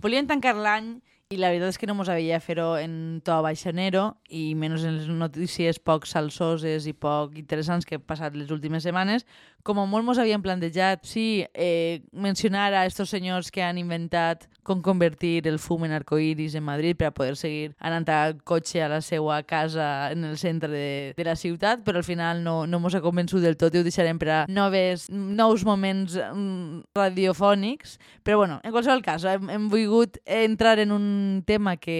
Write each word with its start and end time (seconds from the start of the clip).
Polian 0.00 0.26
Tancarlán 0.26 1.02
i 1.28 1.36
la 1.36 1.50
veritat 1.52 1.74
és 1.74 1.76
que 1.76 1.84
no 1.84 1.92
mos 1.92 2.08
havia 2.08 2.38
fer-ho 2.40 2.70
en 2.80 2.92
to 3.20 3.34
baixanero 3.44 4.04
i 4.32 4.54
menys 4.56 4.86
en 4.88 4.94
les 4.96 5.10
notícies 5.12 5.76
poc 5.76 6.06
salsoses 6.08 6.86
i 6.88 6.94
poc 6.96 7.34
interessants 7.36 7.84
que 7.84 7.98
he 7.98 8.00
passat 8.00 8.32
les 8.32 8.48
últimes 8.54 8.86
setmanes, 8.86 9.26
com 9.60 9.76
a 9.76 9.84
molt 9.84 10.06
mos 10.06 10.16
havien 10.16 10.40
plantejat, 10.40 11.04
sí, 11.04 11.44
eh, 11.52 12.00
mencionar 12.12 12.72
a 12.72 12.86
estos 12.88 13.10
senyors 13.12 13.50
que 13.52 13.60
han 13.60 13.76
inventat 13.76 14.46
com 14.64 14.80
convertir 14.80 15.46
el 15.48 15.58
fum 15.60 15.84
en 15.84 15.92
arcoiris 15.96 16.54
en 16.56 16.64
Madrid 16.64 16.96
per 16.96 17.10
a 17.10 17.12
poder 17.12 17.36
seguir 17.36 17.74
anant 17.76 18.08
a 18.08 18.20
cotxe 18.48 18.80
a 18.84 18.88
la 18.88 19.02
seva 19.04 19.42
casa 19.42 20.08
en 20.12 20.24
el 20.24 20.38
centre 20.40 20.72
de, 20.72 21.12
de 21.16 21.28
la 21.28 21.36
ciutat, 21.36 21.84
però 21.84 22.00
al 22.00 22.08
final 22.08 22.40
no, 22.44 22.62
no 22.64 22.80
mos 22.80 22.96
ha 22.96 23.04
convençut 23.04 23.44
del 23.44 23.60
tot 23.60 23.76
i 23.76 23.82
ho 23.82 23.84
deixarem 23.84 24.20
per 24.20 24.30
a 24.32 24.40
noves, 24.48 25.08
nous 25.12 25.64
moments 25.68 26.16
mm, 26.16 26.88
radiofònics. 26.96 27.98
Però 28.24 28.40
bueno, 28.40 28.60
en 28.64 28.72
qualsevol 28.72 29.04
cas, 29.04 29.28
hem, 29.28 29.48
hem 29.52 29.68
volgut 29.72 30.16
entrar 30.24 30.78
en 30.80 30.92
un 30.96 31.08
tema 31.46 31.76
que 31.76 31.96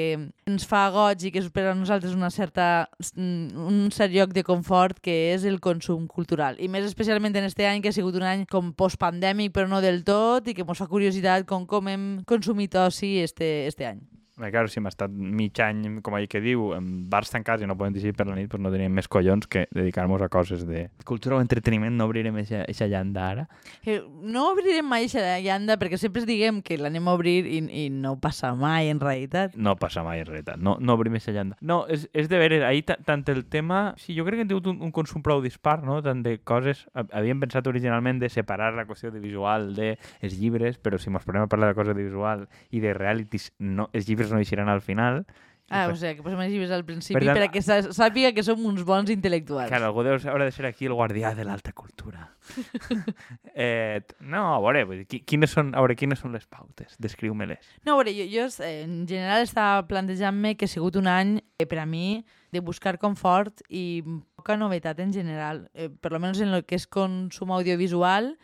ens 0.48 0.66
fa 0.68 0.88
goig 0.94 1.24
i 1.28 1.32
que 1.34 1.42
és 1.42 1.48
per 1.54 1.68
a 1.70 1.74
nosaltres 1.76 2.16
una 2.16 2.30
certa, 2.34 2.88
mm, 3.14 3.66
un 3.68 3.88
cert 3.94 4.12
lloc 4.12 4.34
de 4.36 4.44
confort, 4.44 5.00
que 5.00 5.34
és 5.34 5.44
el 5.44 5.60
consum 5.60 6.06
cultural. 6.06 6.56
I 6.58 6.68
més 6.68 6.84
especialment 6.84 7.36
en 7.36 7.44
este 7.44 7.66
any, 7.66 7.82
que 7.82 7.88
ha 7.88 7.96
sigut 7.96 8.14
un 8.16 8.26
any 8.26 8.46
com 8.46 8.72
postpandèmic, 8.72 9.52
però 9.52 9.68
no 9.68 9.80
del 9.80 10.04
tot, 10.04 10.48
i 10.48 10.54
que 10.54 10.66
ens 10.66 10.78
fa 10.78 10.90
curiositat 10.90 11.46
com, 11.46 11.66
com 11.66 11.88
hem 11.88 12.06
consumit 12.24 12.74
oci 12.74 13.18
este, 13.22 13.66
este 13.66 13.86
any. 13.86 14.17
Bé, 14.38 14.50
claro, 14.52 14.68
si 14.70 14.78
hem 14.78 14.86
estat 14.86 15.10
mig 15.10 15.58
any, 15.64 15.98
com 16.06 16.14
ahir 16.14 16.28
que 16.30 16.38
diu, 16.40 16.68
en 16.76 17.08
bars 17.10 17.32
tancats 17.34 17.62
i 17.62 17.66
no 17.66 17.74
podem 17.78 17.96
dir 17.96 18.12
per 18.14 18.26
la 18.28 18.36
nit, 18.38 18.46
pues 18.52 18.62
no 18.62 18.70
tenim 18.70 18.92
més 18.94 19.08
collons 19.10 19.48
que 19.50 19.64
dedicar-nos 19.74 20.22
a 20.22 20.28
coses 20.30 20.62
de 20.68 20.84
cultura 21.04 21.36
o 21.36 21.40
entreteniment. 21.42 21.96
No 21.98 22.06
obrirem 22.06 22.36
eixa 22.38 22.86
llanda 22.86 23.24
ara. 23.32 23.46
Que 23.82 23.98
no 24.06 24.44
obrirem 24.52 24.86
mai 24.86 25.08
aquesta 25.08 25.40
llanda 25.42 25.74
perquè 25.80 25.98
sempre 25.98 26.22
diguem 26.28 26.60
que 26.62 26.78
l'anem 26.78 27.08
a 27.10 27.16
obrir 27.18 27.40
i, 27.50 27.58
i 27.84 27.88
no 27.90 28.14
passa 28.22 28.52
mai 28.54 28.88
en 28.92 29.00
realitat. 29.02 29.56
No 29.58 29.74
passa 29.76 30.04
mai 30.06 30.20
en 30.22 30.30
realitat. 30.30 30.60
No, 30.62 30.76
no 30.78 30.94
obrim 30.94 31.18
eixa 31.18 31.34
llanda. 31.34 31.58
No, 31.60 31.80
és, 31.90 32.06
és 32.14 32.30
de 32.30 32.38
veure, 32.38 32.62
ahir 32.68 32.84
ta- 32.86 32.98
tant 33.04 33.26
el 33.34 33.44
tema... 33.50 33.94
Sí, 33.98 34.14
jo 34.14 34.22
crec 34.24 34.38
que 34.38 34.46
hem 34.46 34.52
tingut 34.54 34.70
un, 34.70 34.78
un 34.86 34.92
consum 34.94 35.22
prou 35.26 35.42
dispar, 35.42 35.80
no? 35.82 35.98
Tant 36.06 36.22
de 36.22 36.36
coses... 36.46 36.84
ha- 36.94 37.06
Havíem 37.18 37.40
pensat 37.42 37.66
originalment 37.66 38.20
de 38.22 38.28
separar 38.30 38.70
la 38.76 38.86
qüestió 38.86 39.10
de 39.10 39.18
visual 39.18 39.72
de 39.74 39.96
els 40.22 40.38
llibres, 40.38 40.78
però 40.78 40.98
si 41.02 41.10
mos 41.10 41.26
posem 41.26 41.42
a 41.42 41.50
parlar 41.50 41.72
de 41.72 41.78
cosa 41.80 41.94
de 41.96 42.04
visual 42.06 42.46
i 42.70 42.78
de 42.84 42.94
realities, 42.94 43.50
no, 43.58 43.88
els 43.92 44.06
llibres 44.06 44.27
no 44.32 44.38
eixiran 44.38 44.68
al 44.68 44.80
final. 44.80 45.24
Ah, 45.70 45.84
o 45.92 45.96
sigui, 46.00 46.14
que 46.16 46.22
posem 46.24 46.40
els 46.40 46.48
llibres 46.48 46.70
al 46.72 46.80
principi 46.88 47.18
Per 47.18 47.26
tant- 47.28 47.36
perquè 47.42 47.60
sà- 47.60 47.92
sàpiga 47.92 48.30
que 48.32 48.40
som 48.42 48.56
uns 48.64 48.80
bons 48.88 49.10
intel·lectuals. 49.12 49.68
Claro, 49.68 49.90
algú 49.90 50.00
deu, 50.02 50.14
haurà 50.16 50.46
de 50.48 50.50
ser 50.56 50.64
aquí 50.64 50.86
el 50.88 50.94
guardià 50.96 51.34
de 51.36 51.44
l'alta 51.44 51.74
cultura. 51.76 52.30
eh, 53.54 54.00
no, 54.20 54.54
a 54.54 54.60
veure, 54.64 54.84
vull 54.88 55.02
dir, 55.02 55.06
qui- 55.10 55.20
quines 55.28 55.52
són, 55.52 55.74
a 55.76 55.82
veure, 55.84 55.96
quines 55.98 56.18
són 56.22 56.32
les 56.32 56.46
pautes? 56.48 56.96
Descriu-me-les. 56.98 57.60
No, 57.84 57.94
a 57.94 57.96
veure, 58.00 58.14
jo, 58.16 58.24
jo 58.32 58.46
eh, 58.64 58.82
en 58.86 59.06
general 59.10 59.44
estava 59.44 59.82
plantejant-me 59.90 60.54
que 60.56 60.64
ha 60.64 60.72
sigut 60.72 60.96
un 60.96 61.06
any, 61.12 61.36
eh, 61.58 61.66
per 61.68 61.80
a 61.82 61.86
mi, 61.86 62.24
de 62.50 62.60
buscar 62.64 62.96
confort 62.98 63.60
i 63.68 64.00
poca 64.36 64.56
novetat 64.56 65.00
en 65.04 65.12
general. 65.12 65.66
Eh, 65.74 65.90
per 65.90 66.12
lo 66.12 66.18
menos 66.20 66.40
en 66.40 66.48
el 66.48 66.64
que 66.64 66.76
és 66.80 66.86
consum 66.88 67.52
audiovisual, 67.52 68.38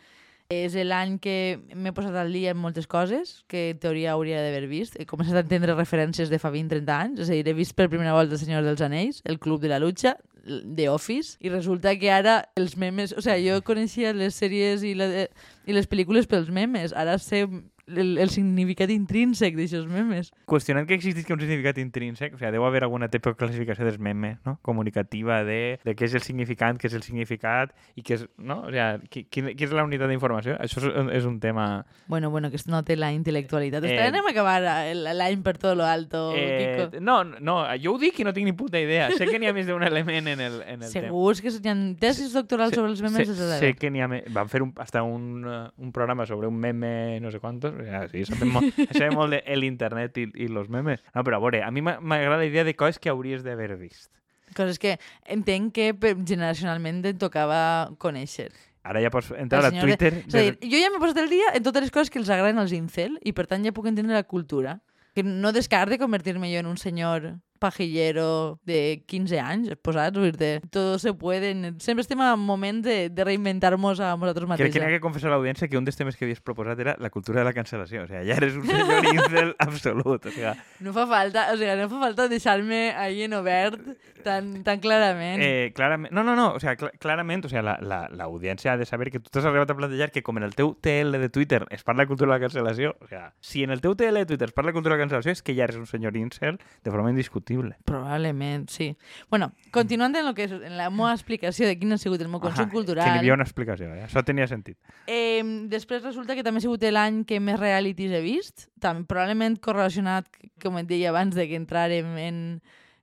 és 0.51 0.75
l'any 0.85 1.17
que 1.21 1.57
m'he 1.73 1.93
posat 1.95 2.15
al 2.21 2.31
dia 2.33 2.53
en 2.53 2.59
moltes 2.61 2.85
coses 2.85 3.39
que 3.49 3.71
en 3.73 3.79
teoria 3.81 4.13
hauria 4.13 4.43
d'haver 4.43 4.67
vist. 4.69 4.97
He 4.99 5.07
començat 5.09 5.39
a 5.39 5.43
entendre 5.45 5.73
referències 5.73 6.29
de 6.29 6.39
fa 6.39 6.51
20-30 6.53 6.93
anys. 6.93 7.19
És 7.25 7.31
a 7.31 7.37
dir, 7.37 7.47
he 7.49 7.57
vist 7.57 7.75
per 7.75 7.89
primera 7.89 8.13
volta 8.13 8.37
El 8.37 8.41
Senyor 8.43 8.65
dels 8.65 8.83
Anells, 8.85 9.21
El 9.25 9.39
Club 9.39 9.61
de 9.63 9.73
la 9.73 9.79
Lucha, 9.81 10.15
The 10.45 10.89
Office, 10.93 11.39
i 11.41 11.49
resulta 11.49 11.95
que 11.97 12.11
ara 12.13 12.43
els 12.55 12.77
memes... 12.77 13.15
O 13.17 13.23
sigui, 13.25 13.49
jo 13.49 13.61
coneixia 13.65 14.13
les 14.13 14.37
sèries 14.37 14.85
i, 14.85 14.93
la, 14.93 15.25
i 15.65 15.73
les 15.73 15.89
pel·lícules 15.89 16.29
pels 16.29 16.53
memes. 16.53 16.93
Ara 16.93 17.17
sé 17.17 17.47
el, 17.87 18.17
el 18.17 18.29
significat 18.33 18.89
intrínsec 18.89 19.55
d'aixòs 19.57 19.85
memes. 19.87 20.31
Qüestionant 20.49 20.87
que 20.87 20.95
existisca 20.97 21.33
un 21.35 21.39
significat 21.43 21.77
intrínsec, 21.81 22.33
o 22.33 22.37
sigui, 22.39 22.51
deu 22.55 22.65
haver 22.65 22.83
alguna 22.83 23.09
tipus 23.13 23.33
de 23.35 23.37
classificació 23.37 23.85
dels 23.85 23.99
memes, 23.99 24.39
no? 24.45 24.57
Comunicativa 24.65 25.43
de, 25.45 25.79
de 25.83 25.95
què 25.95 26.05
és 26.09 26.15
el 26.17 26.21
significant, 26.25 26.79
què 26.81 26.87
és 26.89 26.95
el 26.97 27.03
significat 27.05 27.73
i 27.95 28.01
què 28.05 28.17
és, 28.19 28.25
no? 28.37 28.61
O 28.65 28.71
sigui, 28.73 29.09
qui, 29.09 29.23
qui, 29.29 29.43
qui 29.55 29.67
és 29.67 29.75
la 29.75 29.83
unitat 29.85 30.09
d'informació? 30.09 30.57
Això 30.59 30.81
és, 30.81 30.89
és 31.19 31.25
un 31.29 31.39
tema... 31.39 31.85
Bueno, 32.07 32.29
bueno, 32.31 32.49
que 32.49 32.57
es 32.57 32.67
note 32.67 32.95
la 32.97 33.11
intel·lectualitat. 33.13 33.83
Eh, 33.85 33.93
Eh, 33.95 34.07
Anem 34.09 34.25
a 34.27 34.31
acabar 34.33 34.59
l'any 34.95 35.41
per 35.45 35.55
tot 35.57 35.77
lo 35.77 35.85
alto, 35.85 36.33
Eh, 36.35 36.87
Kiko. 36.89 36.99
no, 37.01 37.23
no, 37.23 37.55
jo 37.81 37.93
ho 37.95 37.99
dic 38.01 38.19
i 38.19 38.25
no 38.27 38.33
tinc 38.35 38.45
ni 38.49 38.53
puta 38.53 38.79
idea. 38.79 39.09
Sé 39.15 39.25
que 39.29 39.39
n'hi 39.39 39.47
ha 39.47 39.53
més 39.55 39.67
d'un 39.69 39.83
element 39.83 40.27
en 40.27 40.41
el, 40.41 40.57
en 40.63 40.81
el 40.83 40.91
tema. 40.91 41.07
Segur 41.07 41.35
que 41.41 41.53
hi 41.53 41.69
ha 41.71 41.75
tesis 41.99 42.33
doctorals 42.33 42.71
Sé- 42.73 42.81
sobre 42.81 42.91
els 42.91 43.01
memes. 43.01 43.27
sé, 43.29 43.49
sé 43.59 43.73
que 43.79 43.89
n'hi 43.91 44.01
ha 44.01 44.07
me... 44.11 44.23
Van 44.35 44.49
fer 44.49 44.61
un, 44.63 44.73
hasta 44.77 45.03
un, 45.03 45.45
uh, 45.45 45.69
un 45.77 45.91
programa 45.95 46.25
sobre 46.25 46.47
un 46.47 46.57
meme 46.59 47.19
no 47.21 47.31
sé 47.31 47.39
quantos. 47.39 47.74
Ja, 47.83 48.05
sí, 48.11 48.23
sabem 48.25 48.51
molt, 48.55 48.77
sabem 48.97 49.15
molt 49.17 49.33
de 49.35 49.55
l'internet 49.57 50.17
i, 50.21 50.27
i 50.45 50.47
los 50.47 50.69
memes. 50.69 51.01
No, 51.15 51.23
però 51.23 51.37
a 51.39 51.43
veure, 51.43 51.63
a 51.65 51.71
mi 51.71 51.81
m'a- 51.81 51.99
m'agrada 51.99 52.37
la 52.43 52.45
idea 52.47 52.63
de 52.63 52.75
coses 52.75 52.99
que 52.99 53.09
hauries 53.11 53.43
d'haver 53.43 53.75
vist. 53.77 54.11
Coses 54.55 54.77
que 54.79 54.97
entenc 55.25 55.73
que 55.73 55.89
generacionalment 56.25 57.03
em 57.05 57.17
tocava 57.17 57.91
conèixer. 57.97 58.51
Ara 58.85 59.01
ja 59.01 59.09
pots 59.09 59.31
entrar 59.33 59.63
a 59.65 59.71
senyor 59.71 59.87
de- 59.89 59.97
Twitter... 59.97 60.23
És 60.27 60.35
a 60.37 60.43
dir, 60.45 60.57
jo 60.61 60.77
ja 60.83 60.91
m'he 60.93 60.99
posat 61.01 61.17
el 61.23 61.31
dia 61.33 61.49
en 61.57 61.63
totes 61.65 61.87
les 61.87 61.91
coses 61.91 62.11
que 62.13 62.19
els 62.21 62.29
agraden 62.29 62.61
als 62.61 62.71
incel 62.77 63.17
i 63.25 63.33
per 63.33 63.47
tant 63.49 63.65
ja 63.65 63.73
puc 63.73 63.87
entendre 63.89 64.13
la 64.13 64.23
cultura. 64.29 64.77
Que 65.15 65.23
no 65.25 65.51
descarte 65.55 65.97
convertir-me 65.97 66.51
jo 66.53 66.59
en 66.61 66.67
un 66.69 66.77
senyor 66.77 67.31
pajillero 67.59 68.59
de 68.65 69.03
15 69.07 69.39
anys, 69.39 69.73
posats, 69.81 70.17
vull 70.17 70.35
dir 70.35 70.59
tot 70.71 70.99
se 71.01 71.13
puede. 71.13 71.53
Sempre 71.79 72.05
estem 72.05 72.21
en 72.21 72.39
moment 72.39 72.83
de, 72.85 73.09
de 73.09 73.27
reinventar-nos 73.27 73.99
a 73.99 74.13
nosaltres 74.15 74.49
Crec 74.55 74.73
que 74.73 74.79
n'hi 74.79 74.85
ha 74.85 74.89
mateixos. 74.89 74.95
que 74.95 75.03
confessar 75.03 75.31
a 75.31 75.35
l'audiència 75.35 75.69
que 75.69 75.77
un 75.79 75.85
dels 75.87 75.97
temes 75.97 76.17
que 76.17 76.25
havies 76.25 76.41
proposat 76.41 76.79
era 76.79 76.95
la 76.99 77.09
cultura 77.09 77.41
de 77.41 77.49
la 77.49 77.53
cancel·lació. 77.55 78.05
O 78.05 78.07
sigui, 78.09 78.25
ja 78.27 78.39
eres 78.39 78.57
un 78.59 78.67
senyor 78.67 79.09
incel 79.15 79.55
absolut. 79.59 80.25
O 80.25 80.31
sigui, 80.33 80.53
No 80.85 80.93
fa 80.95 81.07
falta, 81.07 81.49
o 81.53 81.57
sigui, 81.59 81.75
no 81.79 81.89
fa 81.91 82.01
falta 82.07 82.27
deixar-me 82.31 82.91
ahí 82.95 83.23
en 83.23 83.33
obert 83.39 83.79
tan, 84.25 84.63
tan 84.63 84.79
clarament. 84.79 85.41
Eh, 85.41 85.71
clarament, 85.75 86.11
no, 86.11 86.23
no, 86.23 86.35
no, 86.35 86.53
o 86.55 86.59
sea, 86.59 86.75
cl 86.75 86.91
clarament, 86.99 87.45
o 87.45 87.49
sea, 87.49 87.61
l'audiència 87.61 88.71
la, 88.71 88.73
la, 88.73 88.75
ha 88.75 88.81
de 88.81 88.89
saber 88.89 89.11
que 89.13 89.21
tu 89.21 89.29
t'has 89.29 89.45
arribat 89.45 89.69
a 89.71 89.77
plantejar 89.77 90.11
que 90.11 90.23
com 90.25 90.41
en 90.41 90.47
el 90.47 90.55
teu 90.57 90.73
TL 90.81 91.21
de 91.21 91.29
Twitter 91.29 91.63
es 91.69 91.85
parla 91.85 92.03
de 92.03 92.09
cultura 92.09 92.33
de 92.33 92.39
la 92.39 92.47
cancel·lació, 92.47 92.95
o 92.99 93.07
sea, 93.07 93.33
si 93.39 93.63
en 93.63 93.71
el 93.71 93.81
teu 93.85 93.95
TL 93.95 94.25
de 94.25 94.25
Twitter 94.25 94.49
es 94.49 94.57
parla 94.57 94.73
de 94.73 94.79
cultura 94.79 94.95
de 94.95 94.99
la 94.99 95.05
cancel·lació 95.05 95.37
és 95.37 95.45
que 95.45 95.55
ja 95.55 95.69
eres 95.69 95.77
un 95.77 95.85
senyor 95.85 96.17
incel 96.17 96.59
de 96.83 96.91
forma 96.91 97.13
indiscutible. 97.13 97.44
Probablement, 97.85 98.67
sí. 98.69 98.89
Bueno, 99.29 99.51
continuant 99.71 100.15
en, 100.17 100.25
lo 100.25 100.33
que 100.33 100.47
és, 100.47 100.55
en 100.55 100.77
la 100.79 100.89
meva 100.89 101.13
explicació 101.13 101.69
de 101.69 101.77
quin 101.79 101.93
ha 101.93 101.99
sigut 102.01 102.21
el 102.25 102.31
meu 102.31 102.41
consum 102.43 102.65
Ahà, 102.65 102.73
cultural... 102.73 103.05
Que 103.05 103.13
n'hi 103.13 103.23
havia 103.23 103.37
una 103.37 103.45
explicació, 103.47 103.91
eh? 103.93 104.03
això 104.07 104.25
tenia 104.25 104.47
sentit. 104.51 104.79
Eh, 105.05 105.43
després 105.71 106.03
resulta 106.03 106.35
que 106.35 106.43
també 106.45 106.63
ha 106.63 106.65
sigut 106.65 106.83
l'any 106.89 107.23
que 107.29 107.39
més 107.39 107.59
realities 107.61 108.17
he 108.17 108.23
vist, 108.25 108.67
també, 108.83 109.05
probablement 109.09 109.59
correlacionat, 109.61 110.29
com 110.63 110.81
et 110.81 110.89
deia 110.89 111.13
abans 111.13 111.37
de 111.37 111.47
que 111.49 111.59
entrarem 111.59 112.17
en, 112.21 112.39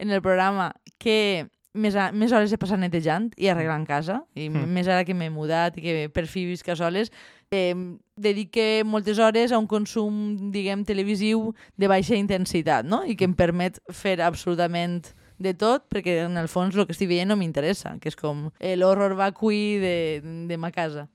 en 0.02 0.10
el 0.10 0.22
programa, 0.24 0.72
que 0.98 1.48
més, 1.74 1.94
a, 1.96 2.10
més 2.12 2.32
hores 2.32 2.52
he 2.52 2.58
passat 2.60 2.78
netejant 2.80 3.30
i 3.40 3.48
arreglant 3.48 3.86
casa, 3.88 4.20
i 4.34 4.48
Mm. 4.48 4.66
més 4.68 4.88
ara 4.88 5.04
que 5.04 5.14
m'he 5.14 5.30
mudat 5.30 5.78
i 5.78 5.82
que 5.82 6.08
per 6.12 6.26
fi 6.26 6.44
visc 6.46 6.68
a 6.68 6.76
soles, 6.76 7.10
eh, 7.50 7.74
dedique 8.16 8.82
moltes 8.84 9.18
hores 9.18 9.52
a 9.52 9.58
un 9.58 9.66
consum, 9.66 10.50
diguem, 10.52 10.84
televisiu 10.84 11.54
de 11.76 11.88
baixa 11.88 12.14
intensitat, 12.16 12.84
no? 12.84 13.04
I 13.04 13.16
que 13.16 13.24
em 13.24 13.34
permet 13.34 13.80
fer 13.90 14.20
absolutament 14.20 15.14
de 15.38 15.54
tot, 15.54 15.88
perquè 15.90 16.26
en 16.26 16.36
el 16.36 16.46
fons 16.48 16.76
el 16.76 16.86
que 16.86 16.92
estic 16.92 17.08
veient 17.08 17.28
no 17.28 17.36
m'interessa, 17.36 17.96
que 18.00 18.08
és 18.08 18.16
com 18.16 18.50
l'horror 18.60 19.16
vacui 19.18 19.78
de, 19.82 20.20
de 20.48 20.56
ma 20.56 20.70
casa. 20.70 21.08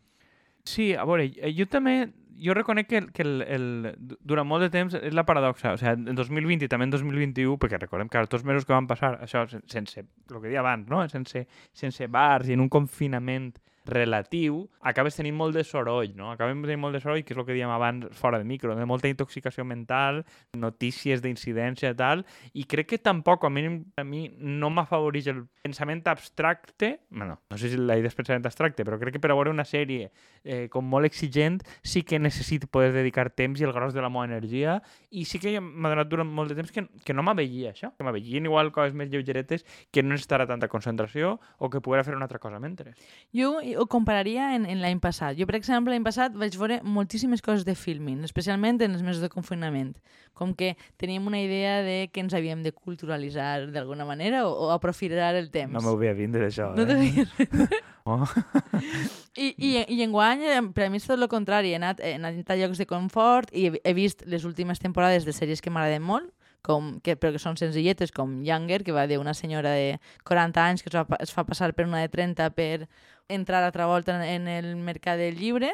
Sí, 0.65 0.93
a 0.93 1.05
veure, 1.05 1.31
eh, 1.37 1.53
jo 1.55 1.65
també 1.65 2.09
jo 2.39 2.53
reconec 2.53 2.87
que, 2.87 3.01
que 3.13 3.23
el, 3.25 3.41
el, 3.41 3.65
durant 4.21 4.47
molt 4.47 4.61
de 4.65 4.69
temps 4.73 4.93
és 4.99 5.13
la 5.13 5.23
paradoxa, 5.25 5.73
o 5.73 5.77
sigui, 5.81 6.09
en 6.11 6.15
2020 6.17 6.65
i 6.65 6.69
també 6.71 6.85
en 6.87 6.93
2021, 6.93 7.57
perquè 7.61 7.79
recordem 7.81 8.09
que 8.09 8.19
els 8.21 8.29
dos 8.29 8.43
mesos 8.45 8.65
que 8.65 8.73
van 8.75 8.87
passar, 8.87 9.15
això 9.25 9.45
sen- 9.49 9.63
sense, 9.67 10.03
el 10.05 10.41
que 10.41 10.47
deia 10.51 10.59
abans, 10.61 10.87
no? 10.89 11.01
sense, 11.09 11.47
sense 11.73 12.07
bars 12.07 12.49
i 12.49 12.53
en 12.53 12.61
un 12.61 12.69
confinament 12.69 13.53
relatiu, 13.89 14.63
acabes 14.81 15.17
tenint 15.17 15.35
molt 15.37 15.55
de 15.55 15.63
soroll, 15.67 16.13
no? 16.17 16.31
Acabem 16.33 16.61
tenint 16.65 16.81
molt 16.81 16.97
de 16.97 17.01
soroll, 17.03 17.23
que 17.25 17.35
és 17.35 17.39
el 17.39 17.45
que 17.47 17.55
dèiem 17.55 17.71
abans 17.73 18.07
fora 18.17 18.39
de 18.41 18.47
micro, 18.47 18.75
de 18.75 18.87
molta 18.89 19.09
intoxicació 19.11 19.65
mental, 19.67 20.23
notícies 20.57 21.23
d'incidència 21.23 21.93
i 21.93 21.97
tal, 21.97 22.25
i 22.53 22.67
crec 22.69 22.91
que 22.93 23.01
tampoc, 23.01 23.45
a 23.47 23.51
mi, 23.53 23.65
a 23.97 24.05
mi 24.07 24.27
no 24.37 24.71
m'afavoreix 24.73 25.31
el 25.33 25.45
pensament 25.63 26.05
abstracte, 26.07 27.01
bueno, 27.09 27.41
no 27.49 27.57
sé 27.57 27.69
si 27.69 27.77
la 27.77 27.97
idea 27.99 28.11
és 28.11 28.15
pensament 28.15 28.45
abstracte, 28.47 28.85
però 28.87 28.99
crec 29.01 29.17
que 29.17 29.23
per 29.23 29.33
veure 29.33 29.51
una 29.51 29.65
sèrie 29.67 30.11
eh, 30.43 30.67
com 30.71 30.85
molt 30.87 31.07
exigent 31.07 31.59
sí 31.83 32.03
que 32.07 32.19
necessito 32.19 32.69
poder 32.71 32.93
dedicar 32.95 33.29
temps 33.35 33.59
i 33.59 33.67
el 33.67 33.73
gros 33.75 33.93
de 33.93 34.03
la 34.03 34.09
meva 34.09 34.25
energia 34.27 34.77
i 35.11 35.25
sí 35.27 35.41
que 35.43 35.57
m'ha 35.59 35.91
donat 35.91 36.09
durant 36.11 36.29
molt 36.29 36.51
de 36.51 36.57
temps 36.59 36.71
que, 36.73 36.85
que 37.03 37.15
no 37.15 37.25
m'aveia 37.25 37.73
això, 37.73 37.91
que 37.97 38.07
m'aveien 38.07 38.47
igual 38.47 38.71
coses 38.75 38.95
més 38.97 39.11
lleugeretes 39.11 39.65
que 39.91 40.03
no 40.03 40.13
necessitarà 40.15 40.47
tanta 40.49 40.69
concentració 40.71 41.37
o 41.57 41.69
que 41.69 41.81
poguera 41.83 42.05
fer 42.07 42.15
una 42.15 42.27
altra 42.27 42.39
cosa 42.39 42.61
mentre. 42.63 42.95
Jo 43.35 43.57
ho 43.77 43.85
compararia 43.87 44.55
en, 44.55 44.65
en 44.65 44.81
l'any 44.81 44.99
passat. 44.99 45.37
Jo, 45.39 45.45
per 45.47 45.55
exemple, 45.59 45.93
l'any 45.93 46.03
passat 46.05 46.33
vaig 46.35 46.55
veure 46.59 46.79
moltíssimes 46.83 47.41
coses 47.45 47.63
de 47.65 47.75
filming, 47.75 48.23
especialment 48.27 48.81
en 48.81 48.93
els 48.97 49.03
mesos 49.05 49.21
de 49.21 49.29
confinament. 49.29 49.93
Com 50.37 50.51
que 50.53 50.75
teníem 51.01 51.25
una 51.25 51.39
idea 51.41 51.79
de 51.81 52.09
que 52.13 52.21
ens 52.21 52.33
havíem 52.37 52.61
de 52.65 52.71
culturalitzar 52.71 53.67
d'alguna 53.73 54.05
manera 54.05 54.43
o, 54.47 54.51
o 54.67 54.71
aprofitar 54.75 55.33
el 55.35 55.49
temps. 55.49 55.73
No 55.73 55.81
m'ho 55.81 55.95
havia 55.97 56.13
vindre 56.17 56.49
això, 56.51 56.73
No 56.75 56.83
eh? 56.83 56.91
t'havies- 56.91 57.79
Oh. 58.07 58.23
I, 59.35 59.49
i, 59.57 59.71
i 59.91 59.97
enguany, 60.05 60.39
eh, 60.47 60.61
per 60.71 60.85
a 60.85 60.89
mi 60.89 60.95
és 61.01 61.03
tot 61.09 61.19
el 61.19 61.27
contrari. 61.27 61.73
He 61.73 61.75
anat, 61.75 61.99
he 61.99 62.13
anat 62.15 62.47
a 62.49 62.55
llocs 62.55 62.79
de 62.79 62.85
confort 62.87 63.51
i 63.51 63.65
he, 63.67 63.81
he 63.83 63.93
vist 63.97 64.23
les 64.31 64.45
últimes 64.47 64.79
temporades 64.79 65.25
de 65.27 65.33
sèries 65.35 65.59
que 65.61 65.73
m'agraden 65.73 66.05
molt, 66.07 66.29
com, 66.67 66.97
que, 67.03 67.15
però 67.15 67.31
que 67.33 67.41
són 67.41 67.57
senzilletes, 67.59 68.11
com 68.15 68.41
Younger, 68.45 68.83
que 68.83 68.95
va 68.95 69.07
d'una 69.07 69.35
senyora 69.37 69.71
de 69.77 69.97
40 70.27 70.63
anys 70.63 70.83
que 70.83 70.91
es, 70.91 70.97
va, 70.97 71.19
es 71.23 71.31
fa 71.33 71.47
passar 71.47 71.71
per 71.77 71.87
una 71.87 72.03
de 72.03 72.11
30 72.11 72.51
per 72.57 72.87
entrar 73.31 73.63
altra 73.63 73.87
volta 73.87 74.17
en, 74.19 74.27
en 74.27 74.51
el 74.51 74.75
mercat 74.75 75.19
del 75.19 75.39
llibre, 75.39 75.71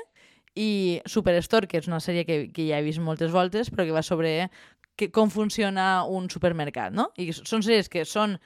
i 0.55 1.01
Superstore, 1.09 1.67
que 1.67 1.79
és 1.81 1.89
una 1.89 2.01
sèrie 2.03 2.27
que, 2.27 2.37
que 2.53 2.67
ja 2.67 2.77
he 2.77 2.85
vist 2.85 3.01
moltes 3.01 3.33
voltes, 3.33 3.71
però 3.73 3.87
que 3.87 3.95
va 3.95 4.03
sobre 4.05 4.51
que, 4.95 5.09
com 5.09 5.31
funciona 5.33 6.03
un 6.05 6.29
supermercat, 6.29 6.93
no? 6.93 7.09
I 7.17 7.31
són 7.33 7.65
sèries 7.65 7.89
que 7.89 8.05
són 8.05 8.37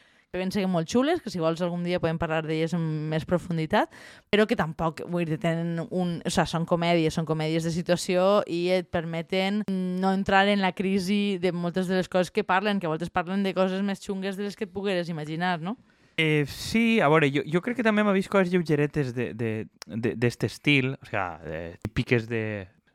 ser 0.52 0.68
molt 0.68 0.90
xules, 0.90 1.22
que 1.22 1.32
si 1.32 1.40
vols 1.40 1.62
algun 1.62 1.84
dia 1.84 2.00
podem 2.00 2.18
parlar 2.20 2.44
d'elles 2.46 2.74
amb 2.76 3.10
més 3.12 3.26
profunditat, 3.26 3.90
però 4.30 4.46
que 4.46 4.56
tampoc, 4.56 5.02
vull 5.08 5.26
dir, 5.26 5.40
tenen 5.40 5.88
un... 5.90 6.22
O 6.26 6.30
sigui, 6.30 6.48
són 6.48 6.66
comèdies, 6.66 7.16
són 7.16 7.26
comèdies 7.26 7.64
de 7.64 7.72
situació 7.72 8.44
i 8.46 8.68
et 8.76 8.90
permeten 8.92 9.64
no 9.68 10.14
entrar 10.14 10.48
en 10.48 10.62
la 10.62 10.74
crisi 10.74 11.38
de 11.42 11.52
moltes 11.52 11.88
de 11.88 11.96
les 11.96 12.10
coses 12.10 12.32
que 12.32 12.44
parlen, 12.44 12.80
que 12.80 12.88
a 12.88 12.94
voltes 12.94 13.10
parlen 13.10 13.44
de 13.44 13.54
coses 13.54 13.82
més 13.82 14.04
xungues 14.04 14.38
de 14.38 14.44
les 14.44 14.56
que 14.56 14.68
et 14.68 14.74
pogueres 14.74 15.10
imaginar, 15.10 15.60
no? 15.62 15.78
Eh, 16.18 16.46
sí, 16.50 17.00
a 17.00 17.10
veure, 17.14 17.30
jo, 17.30 17.44
jo 17.46 17.62
crec 17.62 17.78
que 17.78 17.86
també 17.86 18.04
m'ha 18.04 18.16
vist 18.16 18.32
coses 18.34 18.50
lleugeretes 18.50 19.14
d'aquest 19.14 20.48
estil, 20.50 20.96
o 20.98 21.06
sigui, 21.06 21.28
de, 21.46 21.62
típiques 21.86 22.26
de, 22.28 22.44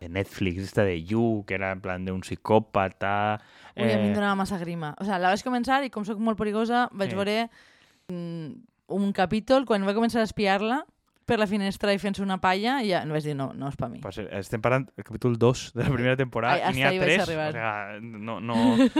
de 0.02 0.08
Netflix, 0.10 0.62
esta 0.66 0.82
de 0.84 0.98
You, 1.04 1.44
que 1.46 1.54
era 1.54 1.70
en 1.72 1.80
plan 1.80 2.04
d'un 2.04 2.20
psicòpata... 2.26 3.38
Ui, 3.76 3.86
a 3.88 3.96
mi 3.96 4.10
em 4.10 4.14
donava 4.16 4.34
massa 4.36 4.58
grima. 4.60 4.92
O 5.00 5.04
sigui, 5.06 5.18
la 5.22 5.30
vaig 5.32 5.42
començar 5.46 5.80
i 5.86 5.90
com 5.94 6.04
sóc 6.04 6.18
molt 6.20 6.36
perigosa, 6.40 6.88
vaig 6.92 7.14
Sí. 7.14 7.16
veure 7.16 7.36
mm, 8.08 8.50
un 8.92 9.12
capítol, 9.16 9.64
quan 9.64 9.86
vaig 9.86 9.96
començar 9.96 10.20
a 10.20 10.28
espiar-la 10.28 10.82
per 11.24 11.38
la 11.38 11.46
finestra 11.46 11.92
i 11.94 12.00
fent-se 12.02 12.20
una 12.24 12.40
palla, 12.42 12.80
i 12.82 12.90
ja 12.90 13.04
no 13.06 13.14
vaig 13.14 13.24
dir, 13.24 13.36
no, 13.38 13.52
no 13.54 13.68
és 13.70 13.76
per 13.78 13.88
mi. 13.88 14.00
Pues 14.02 14.18
eh, 14.18 14.26
estem 14.40 14.60
parlant 14.60 14.88
del 14.90 15.06
capítol 15.06 15.38
2 15.38 15.62
de 15.78 15.84
la 15.86 15.92
primera 15.94 16.16
temporada 16.18 16.58
Ai, 16.58 16.72
i 16.74 16.76
n'hi 16.76 16.82
ha 16.84 16.90
ahí 16.90 16.98
vais 16.98 17.14
3, 17.14 17.20
a 17.20 17.22
arribar. 17.22 17.48
o 17.48 17.52
sea, 17.52 18.00
no, 18.02 18.40
no, 18.40 18.58